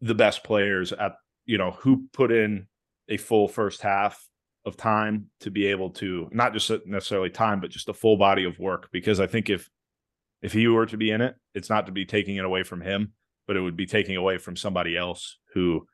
[0.00, 1.12] the best players at,
[1.44, 2.66] you know, who put in
[3.08, 4.25] a full first half
[4.66, 8.44] of time to be able to not just necessarily time, but just a full body
[8.44, 8.88] of work.
[8.92, 9.70] Because I think if
[10.42, 12.80] if he were to be in it, it's not to be taking it away from
[12.80, 13.12] him,
[13.46, 15.86] but it would be taking away from somebody else who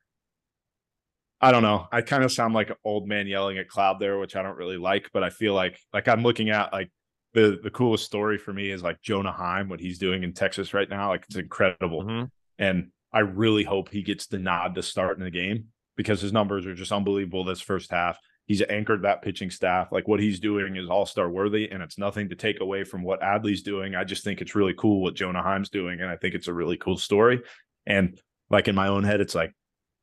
[1.41, 1.89] I don't know.
[1.91, 4.57] I kind of sound like an old man yelling at cloud there, which I don't
[4.57, 6.91] really like, but I feel like like I'm looking at like
[7.35, 10.73] the the coolest story for me is like Jonah Heim, what he's doing in Texas
[10.73, 11.09] right now.
[11.09, 12.05] Like it's incredible.
[12.05, 12.31] Mhm.
[12.59, 15.67] And I really hope he gets the nod to start in the game
[15.97, 18.19] because his numbers are just unbelievable this first half.
[18.47, 19.93] He's anchored that pitching staff.
[19.93, 23.03] Like what he's doing is all star worthy, and it's nothing to take away from
[23.03, 23.95] what Adley's doing.
[23.95, 26.55] I just think it's really cool what Jonah Heim's doing, and I think it's a
[26.55, 27.41] really cool story.
[27.87, 28.21] And
[28.51, 29.55] like in my own head, it's like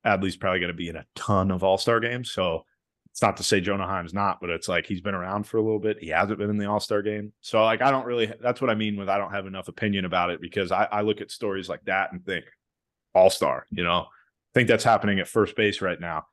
[0.06, 2.32] Adley's probably going to be in a ton of all star games.
[2.32, 2.64] So
[3.12, 5.62] it's not to say Jonah Heim's not, but it's like he's been around for a
[5.62, 5.98] little bit.
[6.00, 7.34] He hasn't been in the all star game.
[7.42, 10.06] So like I don't really that's what I mean with I don't have enough opinion
[10.06, 12.46] about it because I, I look at stories like that and think
[13.14, 14.06] all star, you know.
[14.54, 16.26] Think that's happening at first base right now.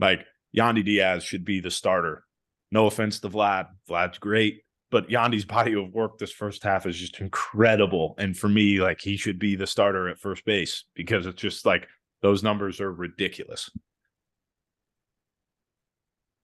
[0.00, 0.26] Like
[0.56, 2.24] Yandy Diaz should be the starter.
[2.72, 3.68] No offense to Vlad.
[3.88, 8.14] Vlad's great, but Yandy's body of work this first half is just incredible.
[8.18, 11.66] And for me, like he should be the starter at first base because it's just
[11.66, 11.86] like
[12.22, 13.70] those numbers are ridiculous.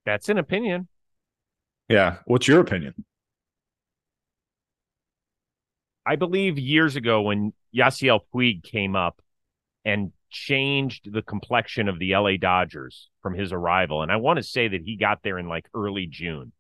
[0.05, 0.89] That's an opinion.
[1.89, 2.19] Yeah.
[2.27, 2.95] What's your opinion?
[6.07, 9.21] I believe years ago when Yasiel Puig came up
[9.85, 14.03] and changed the complexion of the LA Dodgers from his arrival.
[14.03, 16.53] And I want to say that he got there in like early June.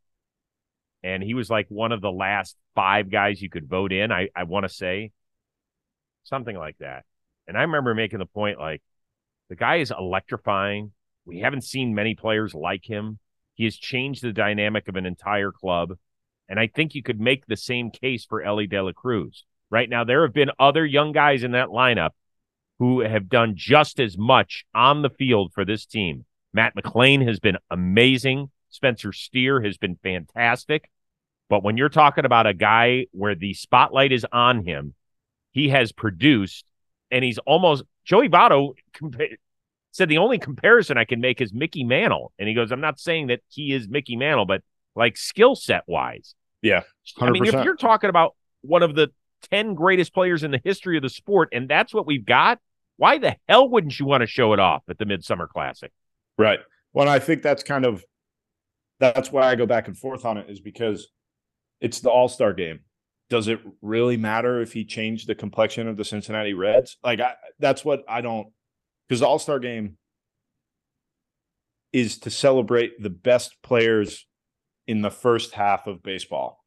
[1.03, 4.11] And he was like one of the last five guys you could vote in.
[4.11, 5.13] I, I want to say
[6.25, 7.05] something like that.
[7.47, 8.83] And I remember making the point like
[9.49, 10.93] the guy is electrifying.
[11.25, 13.19] We haven't seen many players like him.
[13.55, 15.93] He has changed the dynamic of an entire club.
[16.49, 19.45] And I think you could make the same case for Elly De La Cruz.
[19.71, 22.11] Right now, there have been other young guys in that lineup
[22.79, 26.25] who have done just as much on the field for this team.
[26.53, 28.51] Matt McLain has been amazing.
[28.71, 30.91] Spencer Steer has been fantastic.
[31.49, 34.95] But when you're talking about a guy where the spotlight is on him,
[35.53, 36.65] he has produced,
[37.11, 39.37] and he's almost Joey Votto compa-
[39.93, 42.99] said the only comparison I can make is Mickey Mantle, and he goes, "I'm not
[42.99, 44.63] saying that he is Mickey Mantle, but
[44.95, 46.83] like skill set wise, Yeah.
[47.29, 49.13] I mean, if you're talking about one of the
[49.51, 52.59] 10 greatest players in the history of the sport, and that's what we've got,
[52.97, 55.93] why the hell wouldn't you want to show it off at the Midsummer Classic?
[56.39, 56.61] Right.
[56.93, 58.05] Well, I think that's kind of
[59.01, 61.09] that's why I go back and forth on it is because
[61.81, 62.81] it's the All Star game.
[63.29, 66.97] Does it really matter if he changed the complexion of the Cincinnati Reds?
[67.03, 68.49] Like, I, that's what I don't
[69.09, 69.97] because the All Star game
[71.93, 74.27] is to celebrate the best players
[74.87, 76.65] in the first half of baseball.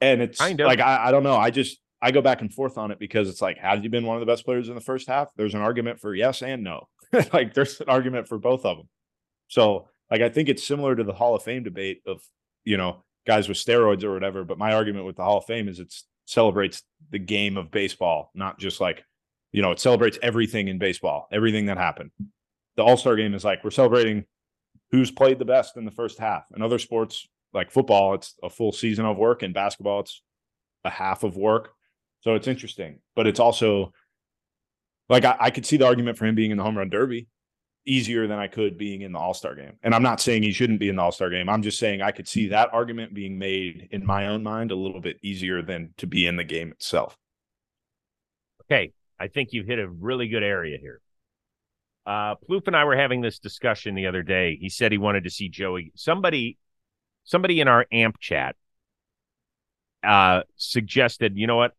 [0.00, 0.66] And it's Kind of.
[0.66, 1.36] like I, I don't know.
[1.36, 4.04] I just I go back and forth on it because it's like, have you been
[4.04, 5.30] one of the best players in the first half?
[5.36, 6.86] There's an argument for yes and no.
[7.32, 8.88] like there's an argument for both of them.
[9.48, 12.20] So like I think it's similar to the Hall of Fame debate of
[12.62, 14.44] you know guys with steroids or whatever.
[14.44, 15.94] But my argument with the Hall of Fame is it
[16.26, 19.02] celebrates the game of baseball, not just like
[19.52, 22.10] you know it celebrates everything in baseball, everything that happened.
[22.76, 24.26] The All Star game is like we're celebrating
[24.90, 26.44] who's played the best in the first half.
[26.54, 29.42] In other sports like football, it's a full season of work.
[29.42, 30.22] In basketball, it's
[30.84, 31.70] a half of work.
[32.24, 33.92] So it's interesting, but it's also
[35.10, 37.28] like I, I could see the argument for him being in the home run derby
[37.86, 39.74] easier than I could being in the All Star game.
[39.82, 41.50] And I'm not saying he shouldn't be in the All Star game.
[41.50, 44.74] I'm just saying I could see that argument being made in my own mind a
[44.74, 47.18] little bit easier than to be in the game itself.
[48.62, 51.02] Okay, I think you've hit a really good area here.
[52.06, 54.56] Uh, Plouffe and I were having this discussion the other day.
[54.58, 55.92] He said he wanted to see Joey.
[55.94, 56.56] Somebody,
[57.24, 58.56] somebody in our AMP chat
[60.02, 61.72] uh, suggested, you know what?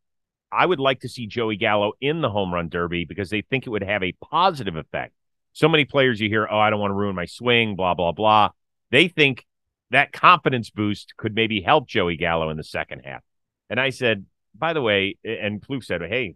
[0.56, 3.66] I would like to see Joey Gallo in the home run derby because they think
[3.66, 5.14] it would have a positive effect.
[5.54, 8.12] So many players you hear, oh, I don't want to ruin my swing, blah, blah,
[8.12, 8.50] blah.
[8.92, 9.46] They think
[9.92, 13.22] that confidence boost could maybe help Joey Gallo in the second half.
[13.70, 16.36] And I said, by the way, and Plouffe said, hey,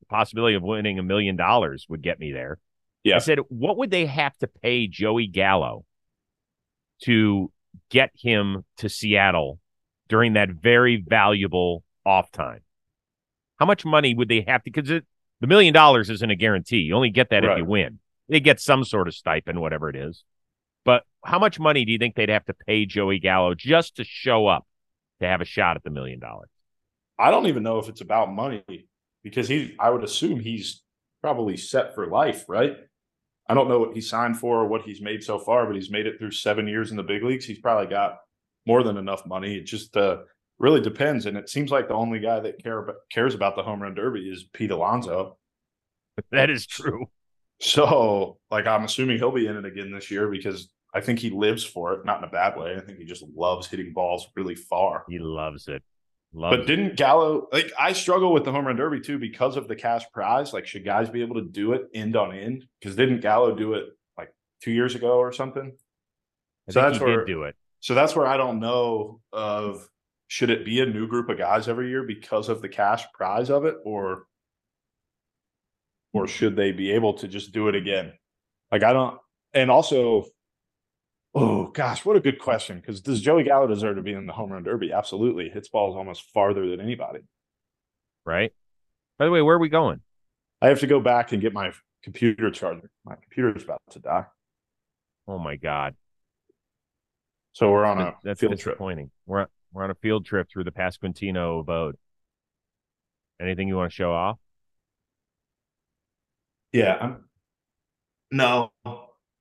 [0.00, 2.58] the possibility of winning a million dollars would get me there.
[3.04, 3.16] Yeah.
[3.16, 5.84] I said, what would they have to pay Joey Gallo
[7.02, 7.52] to
[7.90, 9.60] get him to Seattle
[10.08, 12.60] during that very valuable off time?
[13.58, 14.70] How much money would they have to?
[14.70, 16.78] Because the million dollars isn't a guarantee.
[16.78, 17.98] You only get that if you win.
[18.28, 20.24] They get some sort of stipend, whatever it is.
[20.84, 24.04] But how much money do you think they'd have to pay Joey Gallo just to
[24.04, 24.66] show up
[25.20, 26.50] to have a shot at the million dollars?
[27.18, 28.62] I don't even know if it's about money
[29.22, 30.82] because he, I would assume he's
[31.22, 32.76] probably set for life, right?
[33.48, 35.90] I don't know what he signed for or what he's made so far, but he's
[35.90, 37.44] made it through seven years in the big leagues.
[37.44, 38.18] He's probably got
[38.66, 39.56] more than enough money.
[39.56, 40.18] It just uh,
[40.58, 41.26] really depends.
[41.26, 43.94] And it seems like the only guy that care about, cares about the home run
[43.94, 45.36] derby is Pete Alonso.
[46.30, 47.06] That is true.
[47.60, 51.30] So, like, I'm assuming he'll be in it again this year because I think he
[51.30, 52.74] lives for it, not in a bad way.
[52.76, 55.04] I think he just loves hitting balls really far.
[55.08, 55.82] He loves it.
[56.34, 59.68] Loves But didn't Gallo like I struggle with the home run derby too because of
[59.68, 60.52] the cash prize?
[60.52, 62.66] Like, should guys be able to do it end on end?
[62.78, 63.86] Because didn't Gallo do it
[64.18, 65.72] like two years ago or something?
[66.68, 67.56] I so think that's he where- did do it.
[67.80, 69.88] So that's where I don't know of
[70.28, 73.50] should it be a new group of guys every year because of the cash prize
[73.50, 74.24] of it, or
[76.12, 78.12] or should they be able to just do it again?
[78.72, 79.18] Like I don't,
[79.54, 80.24] and also,
[81.34, 82.78] oh gosh, what a good question.
[82.80, 84.92] Because does Joey Gallo deserve to be in the home run derby?
[84.92, 87.20] Absolutely, hits balls almost farther than anybody.
[88.24, 88.52] Right.
[89.18, 90.00] By the way, where are we going?
[90.60, 91.72] I have to go back and get my
[92.02, 92.90] computer charger.
[93.04, 94.24] My computer's about to die,
[95.28, 95.94] Oh my God.
[97.52, 98.74] so we're on a That's field trip.
[98.74, 99.10] disappointing.
[99.26, 101.96] We're on- we're on a field trip through the Pasquantino abode.
[103.40, 104.38] Anything you want to show off?
[106.72, 107.24] Yeah, I'm,
[108.30, 108.72] no,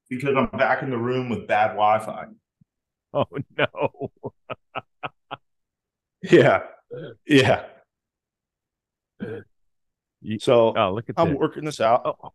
[0.10, 2.26] because I'm back in the room with bad Wi-Fi.
[3.14, 3.26] Oh
[3.58, 4.12] no.
[6.22, 6.64] Yeah.
[7.26, 7.64] Yeah.
[10.40, 11.38] So Oh, look at I'm this.
[11.38, 12.02] working this out.
[12.04, 12.34] Oh, oh, all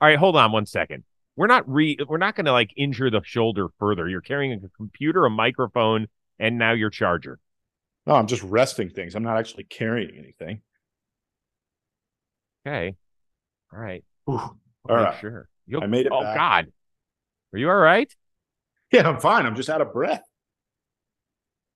[0.00, 1.04] right, hold on one second.
[1.36, 4.08] We're not re we're not gonna like injure the shoulder further.
[4.08, 6.08] You're carrying a computer, a microphone,
[6.38, 7.38] and now your charger.
[8.06, 9.14] No, I'm just resting things.
[9.14, 10.62] I'm not actually carrying anything.
[12.66, 12.96] Okay.
[13.72, 14.04] All right.
[14.26, 14.56] All
[14.88, 15.18] right.
[15.20, 15.48] Sure.
[15.66, 16.36] You I made it Oh back.
[16.36, 16.66] God.
[17.52, 18.14] Are you all right?
[18.92, 19.44] Yeah, I'm fine.
[19.46, 20.22] I'm just out of breath.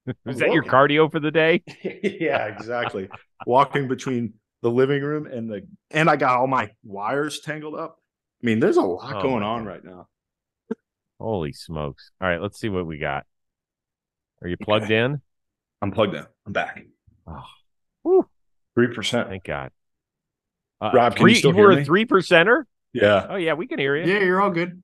[0.26, 1.62] Is that your cardio for the day?
[1.84, 3.08] yeah, exactly.
[3.46, 7.98] Walking between the living room and the and I got all my wires tangled up.
[8.42, 10.08] I mean, there's a lot Oh, going on right now.
[11.20, 12.10] Holy smokes.
[12.20, 13.26] All right, let's see what we got.
[14.43, 15.20] Are you plugged in?
[15.80, 16.24] I'm plugged in.
[16.47, 16.82] I'm back.
[18.05, 18.26] Oh,
[18.74, 19.28] Three percent.
[19.28, 19.70] thank God.
[20.80, 21.84] Uh, Rob, can you three, still were hear a me?
[21.84, 22.64] three percenter?
[22.93, 23.26] Yeah.
[23.30, 24.11] Oh yeah, we can hear you.
[24.12, 24.82] Yeah, you're all good.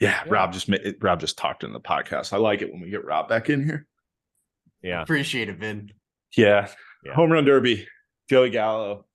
[0.00, 0.32] yeah, Yeah.
[0.32, 2.32] Rob just made Rob just talked in the podcast.
[2.32, 3.86] I like it when we get Rob back in here.
[4.82, 5.02] Yeah.
[5.02, 5.90] Appreciate it, Vin.
[6.36, 6.68] Yeah.
[7.04, 7.14] Yeah.
[7.14, 7.86] Home run derby.
[8.28, 9.06] Joey Gallo.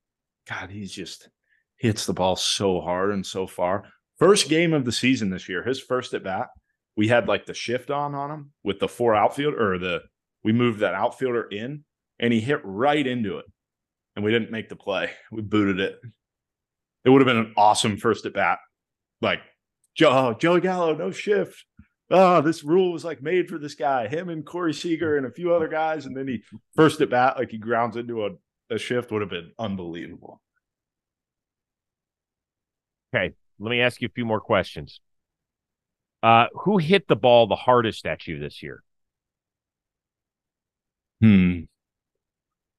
[0.50, 1.30] God, he's just
[1.78, 3.84] hits the ball so hard and so far.
[4.20, 6.48] First game of the season this year, his first at bat,
[6.96, 10.02] we had like the shift on on him with the four outfield or the
[10.44, 11.84] we moved that outfielder in
[12.20, 13.46] and he hit right into it.
[14.16, 15.12] And we didn't make the play.
[15.32, 16.00] We booted it.
[17.06, 18.60] It would have been an awesome first at bat.
[19.22, 19.40] Like
[19.96, 21.66] Joe, Joey Gallo, no shift.
[22.10, 25.32] Oh, this rule was like made for this guy, him and Corey Seager and a
[25.32, 26.06] few other guys.
[26.06, 26.44] And then he
[26.76, 28.30] first at bat, like he grounds into a,
[28.70, 30.42] a shift, would have been unbelievable.
[33.16, 33.34] Okay.
[33.60, 35.00] Let me ask you a few more questions.
[36.24, 38.82] Uh, who hit the ball the hardest at you this year?
[41.22, 41.64] Hmm.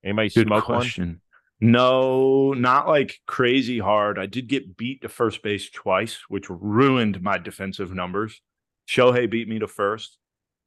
[0.03, 1.21] Anybody Good smoke one?
[1.61, 4.19] No, not like crazy hard.
[4.19, 8.41] I did get beat to first base twice, which ruined my defensive numbers.
[8.89, 10.19] Shohei beat me to first,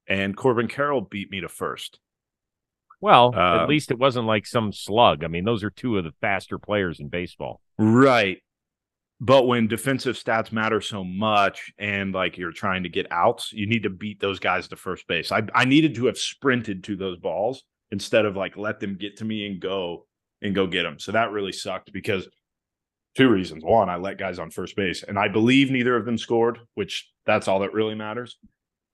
[0.07, 1.99] and Corbin Carroll beat me to first.
[2.99, 5.23] Well, at least it wasn't like some slug.
[5.23, 7.61] I mean, those are two of the faster players in baseball.
[7.78, 8.41] Right.
[9.20, 13.65] But when defensive stats matter so much and like you're trying to get outs, you
[13.65, 15.32] need to beat those guys to first base.
[15.32, 19.18] I, I needed to have sprinted to those balls instead of like let them get
[19.18, 20.05] to me and go
[20.43, 20.99] and go get them.
[20.99, 22.28] So that really sucked because
[23.15, 23.63] two reasons.
[23.63, 27.09] One, I let guys on first base and I believe neither of them scored, which
[27.26, 28.38] that's all that really matters.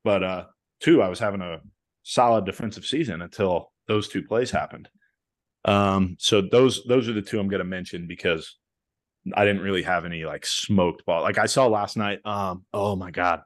[0.05, 0.45] But uh
[0.79, 1.59] two, I was having a
[2.03, 4.87] solid defensive season until those two plays happened.
[5.65, 8.57] Um so those those are the two I'm going to mention because
[9.33, 11.21] I didn't really have any like smoked ball.
[11.21, 12.19] Like I saw last night.
[12.25, 13.41] Um, oh my god.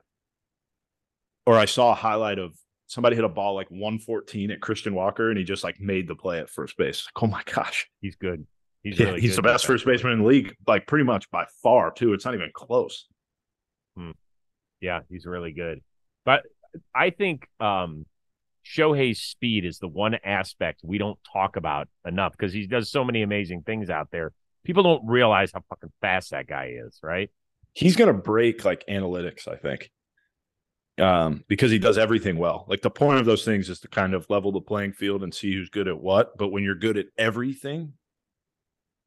[1.45, 2.57] Or I saw a highlight of
[2.87, 6.15] somebody hit a ball like 114 at Christian Walker, and he just like made the
[6.15, 7.07] play at first base.
[7.07, 8.45] Like, oh my gosh, He's good.
[8.83, 11.91] He's yeah, he's the best first baseman in the league, like pretty much by far
[11.91, 12.13] too.
[12.13, 13.07] It's not even close.
[14.79, 15.81] Yeah, he's really good.
[16.25, 16.43] But
[16.95, 18.05] I think um
[18.65, 23.03] Shohei's speed is the one aspect we don't talk about enough because he does so
[23.03, 24.33] many amazing things out there.
[24.67, 27.31] People don't realize how fucking fast that guy is, right?
[27.71, 29.89] He's gonna break like analytics, I think.
[30.99, 32.65] Um, because he does everything well.
[32.67, 35.33] Like the point of those things is to kind of level the playing field and
[35.33, 36.37] see who's good at what.
[36.37, 37.93] But when you're good at everything,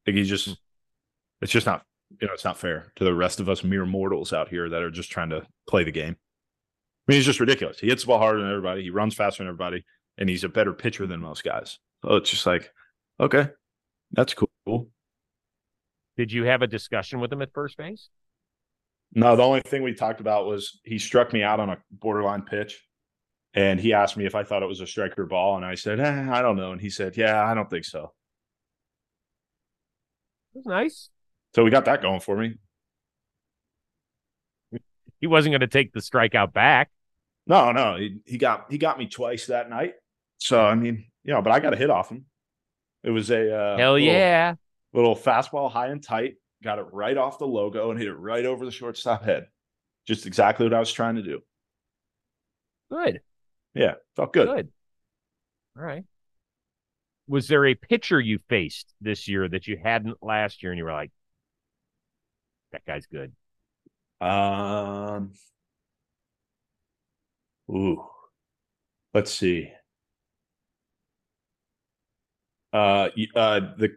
[0.07, 0.57] like he's just
[1.41, 1.85] it's just not
[2.19, 4.81] you know, it's not fair to the rest of us mere mortals out here that
[4.81, 6.15] are just trying to play the game.
[6.17, 7.79] I mean, he's just ridiculous.
[7.79, 9.85] He hits the ball harder than everybody, he runs faster than everybody,
[10.17, 11.77] and he's a better pitcher than most guys.
[12.03, 12.71] So it's just like,
[13.19, 13.49] okay,
[14.11, 14.89] that's cool.
[16.17, 18.09] Did you have a discussion with him at first base?
[19.13, 22.43] No, the only thing we talked about was he struck me out on a borderline
[22.43, 22.81] pitch.
[23.53, 25.57] And he asked me if I thought it was a striker ball.
[25.57, 26.71] And I said, eh, I don't know.
[26.71, 28.13] And he said, Yeah, I don't think so.
[30.53, 31.09] It was nice.
[31.53, 32.55] So we got that going for me.
[35.19, 36.89] he wasn't going to take the strikeout back.
[37.45, 39.95] No, no, he, he got he got me twice that night.
[40.37, 42.25] So I mean, you know, but I got a hit off him.
[43.03, 44.55] It was a uh, Hell yeah.
[44.93, 46.35] Little fastball high and tight.
[46.63, 49.47] Got it right off the logo and hit it right over the shortstop head.
[50.07, 51.41] Just exactly what I was trying to do.
[52.91, 53.21] Good.
[53.73, 54.47] Yeah, felt good.
[54.47, 54.69] Good.
[55.77, 56.03] All right.
[57.27, 60.83] Was there a pitcher you faced this year that you hadn't last year and you
[60.83, 61.11] were like,
[62.73, 63.31] that guy's good?
[64.19, 65.31] Um.
[67.69, 68.05] Ooh.
[69.13, 69.71] Let's see.
[72.73, 73.95] Uh, uh, the,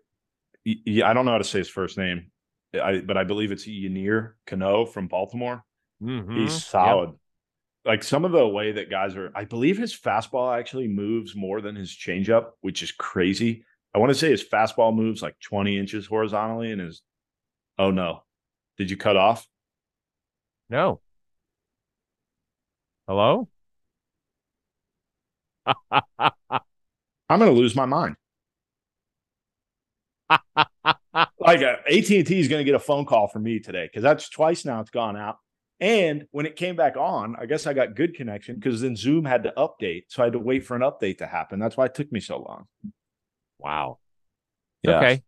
[0.64, 2.30] y- y- I don't know how to say his first name,
[2.74, 5.64] I but I believe it's Yennier Cano from Baltimore.
[6.02, 6.36] Mm-hmm.
[6.36, 7.10] He's solid.
[7.84, 11.60] Like some of the way that guys are, I believe his fastball actually moves more
[11.60, 13.64] than his changeup, which is crazy.
[13.94, 17.02] I want to say his fastball moves like 20 inches horizontally and his,
[17.78, 18.22] oh no.
[18.78, 19.46] Did you cut off?
[20.70, 21.00] No.
[23.06, 23.48] Hello?
[25.90, 28.16] I'm going to lose my mind.
[31.38, 34.28] like uh, AT&T is going to get a phone call from me today because that's
[34.28, 35.38] twice now it's gone out.
[35.80, 39.24] And when it came back on, I guess I got good connection because then Zoom
[39.24, 41.58] had to update, so I had to wait for an update to happen.
[41.58, 42.66] That's why it took me so long.
[43.58, 43.98] wow.
[44.82, 44.98] Yeah.
[44.98, 45.22] Okay.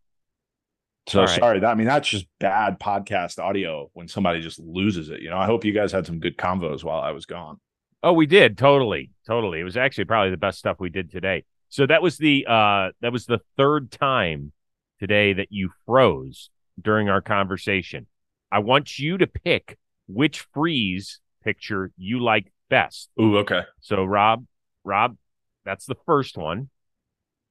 [1.07, 1.29] So right.
[1.29, 1.59] sorry.
[1.59, 5.21] That I mean that's just bad podcast audio when somebody just loses it.
[5.21, 7.59] You know, I hope you guys had some good convos while I was gone.
[8.03, 9.59] Oh, we did totally, totally.
[9.59, 11.45] It was actually probably the best stuff we did today.
[11.69, 14.51] So that was the uh that was the third time
[14.99, 16.49] today that you froze
[16.81, 18.07] during our conversation.
[18.51, 19.77] I want you to pick
[20.07, 23.09] which freeze picture you like best.
[23.19, 23.61] Ooh, okay.
[23.81, 24.45] So Rob,
[24.83, 25.17] Rob,
[25.65, 26.69] that's the first one.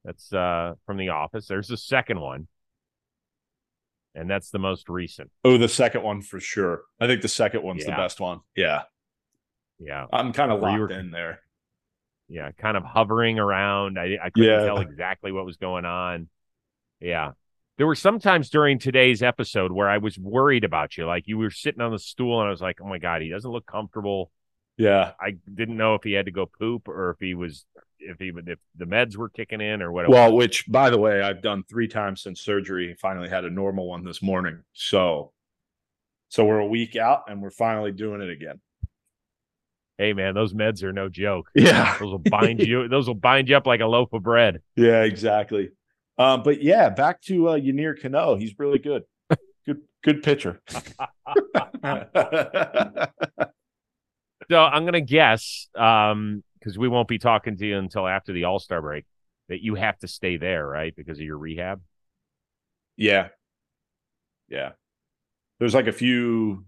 [0.04, 1.46] That's uh from the office.
[1.46, 2.48] There's the second one.
[4.14, 5.30] And that's the most recent.
[5.44, 6.82] Oh, the second one for sure.
[7.00, 7.90] I think the second one's Yeah.
[7.90, 8.40] the best one.
[8.56, 8.82] Yeah.
[9.78, 10.06] Yeah.
[10.12, 11.40] I'm kind of locked were- in there.
[12.28, 13.98] Yeah, kind of hovering around.
[13.98, 14.64] I I couldn't Yeah.
[14.64, 16.28] tell exactly what was going on.
[17.00, 17.32] Yeah.
[17.78, 21.06] There were some times during today's episode where I was worried about you.
[21.06, 23.28] Like you were sitting on the stool and I was like, "Oh my god, he
[23.28, 24.30] doesn't look comfortable."
[24.78, 25.12] Yeah.
[25.20, 27.66] I didn't know if he had to go poop or if he was
[27.98, 30.12] if he if the meds were kicking in or whatever.
[30.12, 32.94] Well, which by the way, I've done three times since surgery.
[33.00, 34.62] Finally had a normal one this morning.
[34.72, 35.32] So
[36.28, 38.60] so we're a week out and we're finally doing it again.
[39.98, 41.50] hey man, those meds are no joke.
[41.54, 41.96] Yeah.
[41.98, 42.88] Those will bind you.
[42.88, 44.60] Those will bind you up like a loaf of bread.
[44.76, 45.70] Yeah, exactly.
[46.18, 48.36] Um, but yeah, back to uh Yennier Cano.
[48.36, 49.04] He's really good.
[49.66, 50.60] Good good pitcher.
[54.50, 58.44] So I'm gonna guess, um, because we won't be talking to you until after the
[58.44, 59.04] All Star break,
[59.48, 60.94] that you have to stay there, right?
[60.94, 61.80] Because of your rehab.
[62.96, 63.28] yeah.
[64.48, 64.72] Yeah.
[65.58, 66.64] There's like a few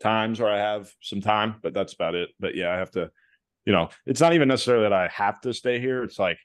[0.00, 2.28] times where I have some time, but that's about it.
[2.38, 3.10] But yeah, I have to,
[3.64, 6.02] you know, it's not even necessarily that I have to stay here.
[6.04, 6.38] It's like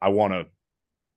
[0.00, 0.46] I want to,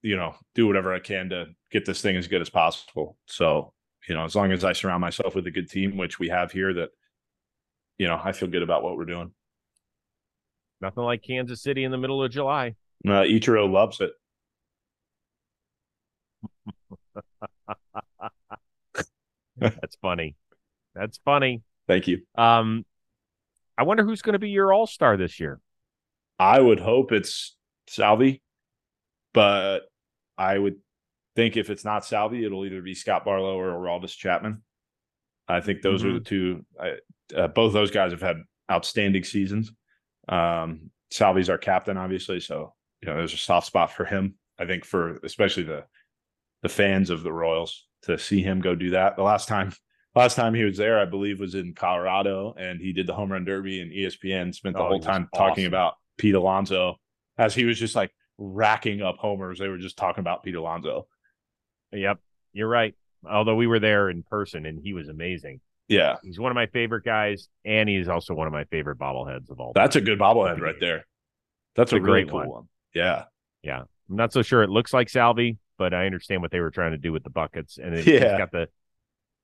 [0.02, 3.16] you know, do whatever I can to get this thing as good as possible.
[3.26, 3.72] So,
[4.08, 6.52] you know, as long as I surround myself with a good team, which we have
[6.52, 6.90] here, that,
[7.98, 9.32] you know, I feel good about what we're doing.
[10.80, 12.74] Nothing like Kansas City in the middle of July.
[13.06, 14.12] Uh, Ichiro loves it.
[19.58, 20.36] That's funny.
[20.94, 21.62] That's funny.
[21.86, 22.22] Thank you.
[22.36, 22.86] Um,
[23.76, 25.60] I wonder who's going to be your All Star this year.
[26.38, 27.54] I would hope it's
[27.86, 28.42] Salvy,
[29.34, 29.89] but
[30.40, 30.76] I would
[31.36, 34.62] think if it's not Salvy, it'll either be Scott Barlow or Aroldis Chapman.
[35.46, 36.64] I think those are the two.
[36.80, 36.94] I,
[37.36, 38.38] uh, both those guys have had
[38.70, 39.70] outstanding seasons.
[40.28, 42.72] Um, Salvy's our captain, obviously, so
[43.02, 44.36] you know there's a soft spot for him.
[44.58, 45.84] I think for especially the
[46.62, 49.16] the fans of the Royals to see him go do that.
[49.16, 49.72] The last time
[50.14, 53.32] last time he was there, I believe, was in Colorado, and he did the home
[53.32, 56.96] run derby, and ESPN spent the Oh, whole time talking about Pete Alonso
[57.36, 58.10] as he was just like
[58.40, 59.58] racking up homers.
[59.60, 61.06] They were just talking about Pete Alonso.
[61.92, 62.18] Yep,
[62.54, 62.94] you're right.
[63.30, 65.60] Although we were there in person and he was amazing.
[65.88, 69.50] Yeah, He's one of my favorite guys, and he's also one of my favorite bobbleheads
[69.50, 69.72] of all.
[69.74, 71.04] that's a good bobblehead right there.
[71.74, 72.48] That's a, a really great cool one.
[72.48, 72.68] one.
[72.94, 73.24] Yeah,
[73.64, 76.92] I'm not so sure it looks like Salvy, but I understand what they were trying
[76.92, 77.76] to do with the buckets.
[77.78, 78.30] And it, Yeah.
[78.30, 78.68] he's got the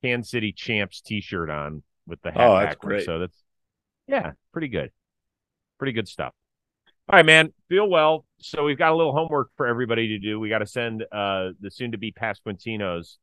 [0.02, 2.94] Kansas City Champs T-shirt on with the oh, hat Oh, that's backwards.
[2.94, 3.04] great.
[3.06, 3.42] So that's
[4.06, 4.92] yeah, pretty good,
[5.78, 6.32] pretty good stuff.
[7.08, 8.24] All right, man, feel well.
[8.38, 10.40] So we've got a little homework for everybody to do.
[10.40, 13.16] We got to send uh the soon-to-be Pasquantinos.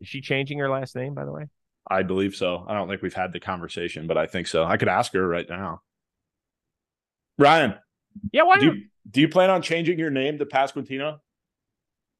[0.00, 1.44] Is she changing her last name, by the way?
[1.88, 2.64] I believe so.
[2.66, 4.64] I don't think we've had the conversation, but I think so.
[4.64, 5.82] I could ask her right now.
[7.38, 7.74] Ryan,
[8.32, 11.18] Yeah, why do you, do you plan on changing your name to Pasquantino?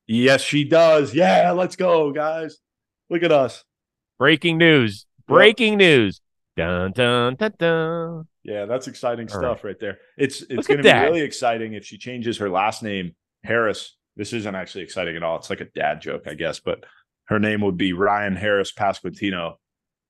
[0.07, 1.15] Yes, she does.
[1.15, 2.59] Yeah, let's go, guys.
[3.11, 3.65] Look at us.
[4.19, 5.07] Breaking news!
[5.27, 6.21] Breaking news!
[6.57, 8.29] Dun dun dun dun.
[8.43, 9.79] Yeah, that's exciting All stuff right.
[9.79, 9.99] there.
[10.17, 13.97] It's it's going to be really exciting if she changes her last name Harris.
[14.17, 15.37] This isn't actually exciting at all.
[15.37, 16.85] It's like a dad joke, I guess, but
[17.27, 19.57] her name would be Ryan Harris Pasquantino.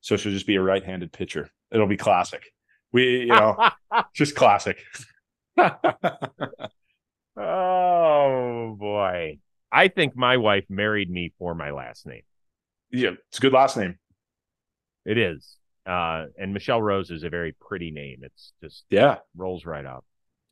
[0.03, 1.51] So she'll just be a right-handed pitcher.
[1.73, 2.45] It'll be classic.
[2.93, 3.57] We, you know,
[4.15, 4.79] just classic.
[7.37, 9.39] oh boy.
[9.73, 12.23] I think my wife married me for my last name.
[12.93, 13.99] yeah, it's a good last name.
[15.05, 15.57] It is.
[15.87, 18.21] Uh, and Michelle Rose is a very pretty name.
[18.23, 20.05] It's just Yeah, rolls right up.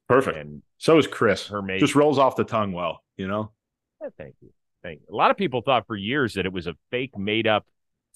[0.08, 0.36] perfect.
[0.38, 1.48] And So is Chris.
[1.48, 1.80] her mate.
[1.80, 3.52] Just rolls off the tongue well, you know.
[4.00, 4.50] Yeah, thank you.
[4.82, 5.06] Thank you.
[5.14, 7.66] A lot of people thought for years that it was a fake made up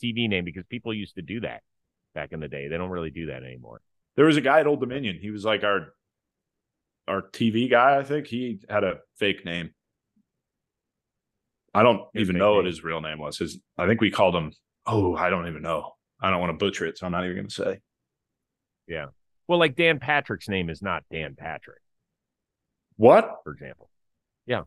[0.02, 1.62] TV name because people used to do that
[2.14, 2.68] back in the day.
[2.68, 3.80] They don't really do that anymore.
[4.16, 5.18] There was a guy at Old Dominion.
[5.20, 5.92] He was like our
[7.08, 7.96] our TV guy.
[7.98, 9.70] I think he had a fake name.
[11.74, 13.38] I don't His even know what his real name was.
[13.38, 14.52] His I think we called him.
[14.86, 15.92] Oh, I don't even know.
[16.20, 17.80] I don't want to butcher it, so I'm not even going to say.
[18.86, 19.06] Yeah.
[19.46, 21.80] Well, like Dan Patrick's name is not Dan Patrick,
[22.96, 23.36] What?
[23.44, 23.88] for example.
[24.46, 24.62] Yeah.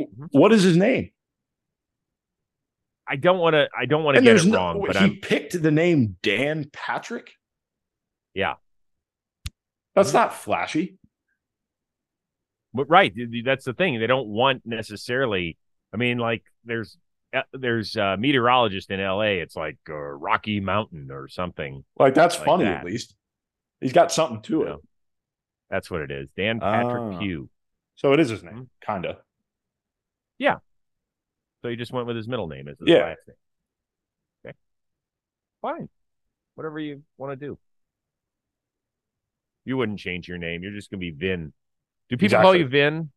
[0.00, 0.26] Mm-hmm.
[0.30, 1.10] What is his name?
[3.06, 3.68] I don't want to.
[3.76, 4.56] I don't want to get it no.
[4.56, 5.16] wrong, but he I'm.
[5.16, 7.32] picked the name Dan Patrick.
[8.34, 8.54] Yeah.
[9.94, 10.18] That's mm-hmm.
[10.18, 10.98] not flashy.
[12.74, 13.98] But right, th- th- that's the thing.
[13.98, 15.56] They don't want necessarily.
[15.92, 16.98] I mean, like there's
[17.52, 19.40] there's a meteorologist in L.A.
[19.40, 21.84] It's like uh, Rocky Mountain or something.
[21.98, 22.78] Like that's Like funny that.
[22.80, 23.14] at least.
[23.80, 24.76] He's got something to it.
[25.70, 26.28] That's what it is.
[26.36, 27.18] Dan Patrick.
[27.20, 27.48] Pugh.
[27.96, 28.46] So it is his Hmm.
[28.46, 29.18] name, kinda.
[30.38, 30.56] Yeah.
[31.62, 33.04] So he just went with his middle name as his Yeah.
[33.04, 33.36] last name.
[34.46, 34.56] Okay.
[35.60, 35.88] Fine.
[36.54, 37.58] Whatever you want to do.
[39.64, 40.62] You wouldn't change your name.
[40.62, 41.52] You're just gonna be Vin.
[42.08, 43.10] Do people call you Vin?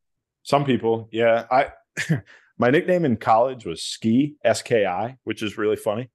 [0.44, 1.46] Some people, yeah.
[1.50, 1.72] I
[2.62, 6.12] my nickname in college was Ski, S K I, which is really funny.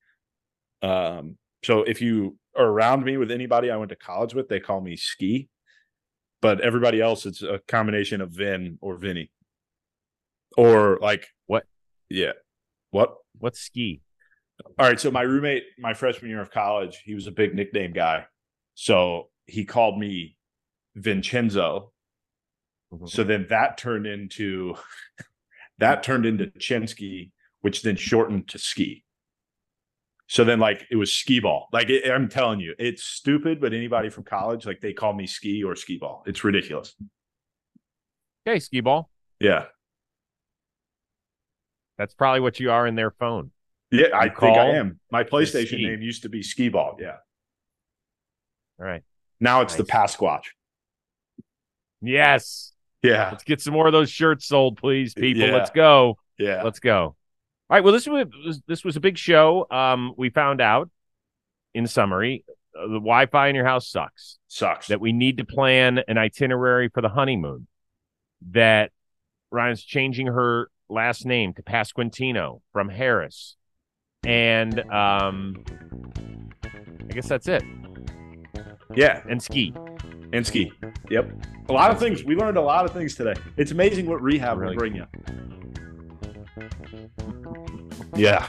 [0.80, 4.60] Um, so if you are around me with anybody I went to college with, they
[4.60, 5.48] call me Ski.
[6.40, 9.32] But everybody else, it's a combination of Vin or Vinny.
[10.56, 11.64] Or like What?
[12.08, 12.32] Yeah.
[12.92, 13.16] What?
[13.38, 14.00] What's ski?
[14.78, 15.00] All right.
[15.00, 18.26] So my roommate, my freshman year of college, he was a big nickname guy.
[18.74, 20.36] So he called me
[20.94, 21.92] Vincenzo.
[22.92, 23.08] Mhm.
[23.08, 24.76] So then that turned into
[25.78, 29.04] that turned into Chinsky, which then shortened to ski.
[30.28, 31.68] So then like it was ski ball.
[31.72, 35.26] Like it, I'm telling you, it's stupid, but anybody from college, like they call me
[35.26, 36.24] ski or ski ball.
[36.26, 36.94] It's ridiculous.
[38.46, 39.10] Okay, ski ball.
[39.40, 39.66] Yeah.
[41.98, 43.52] That's probably what you are in their phone.
[43.90, 45.00] Yeah, I You think I am.
[45.10, 46.96] My PlayStation name used to be ski ball.
[47.00, 47.16] Yeah.
[48.78, 49.02] All right.
[49.40, 50.44] Now it's the Pasquatch.
[52.02, 52.72] Yes.
[53.06, 53.30] Yeah.
[53.30, 55.42] Let's get some more of those shirts sold, please, people.
[55.42, 55.54] Yeah.
[55.54, 56.18] Let's go.
[56.38, 56.62] Yeah.
[56.62, 56.98] Let's go.
[57.04, 57.16] All
[57.70, 57.82] right.
[57.82, 59.66] Well, this was this was a big show.
[59.70, 60.90] Um, we found out,
[61.74, 62.44] in summary,
[62.78, 64.38] uh, the Wi-Fi in your house sucks.
[64.48, 64.88] Sucks.
[64.88, 67.66] That we need to plan an itinerary for the honeymoon.
[68.50, 68.92] That
[69.50, 73.56] Ryan's changing her last name to Pasquantino from Harris,
[74.24, 75.64] and um,
[76.64, 77.64] I guess that's it.
[78.94, 79.22] yeah.
[79.28, 79.72] And ski.
[80.36, 80.70] And ski.
[81.10, 81.30] Yep.
[81.70, 82.22] A lot of things.
[82.24, 83.32] We learned a lot of things today.
[83.56, 85.06] It's amazing what rehab Really will bring you.
[88.14, 88.46] Yeah.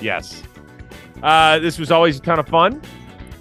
[0.00, 0.42] Yes.
[1.22, 2.80] Uh, this was always a ton of fun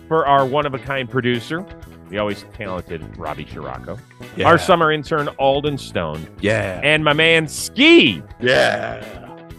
[0.09, 1.65] for our one of a kind producer,
[2.09, 3.97] the always talented Robbie Shirako,
[4.35, 4.47] Yeah.
[4.47, 6.81] our summer intern Alden Stone, yeah.
[6.83, 9.03] and my man Ski Yeah.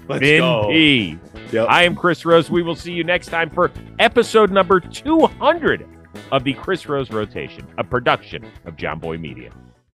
[0.09, 0.69] Let's go.
[0.71, 1.19] P.
[1.53, 1.69] Yep.
[1.71, 2.51] I am Chris Rose.
[2.51, 5.87] We will see you next time for episode number 200
[6.33, 9.51] of the Chris Rose Rotation, a production of Jomboy Media.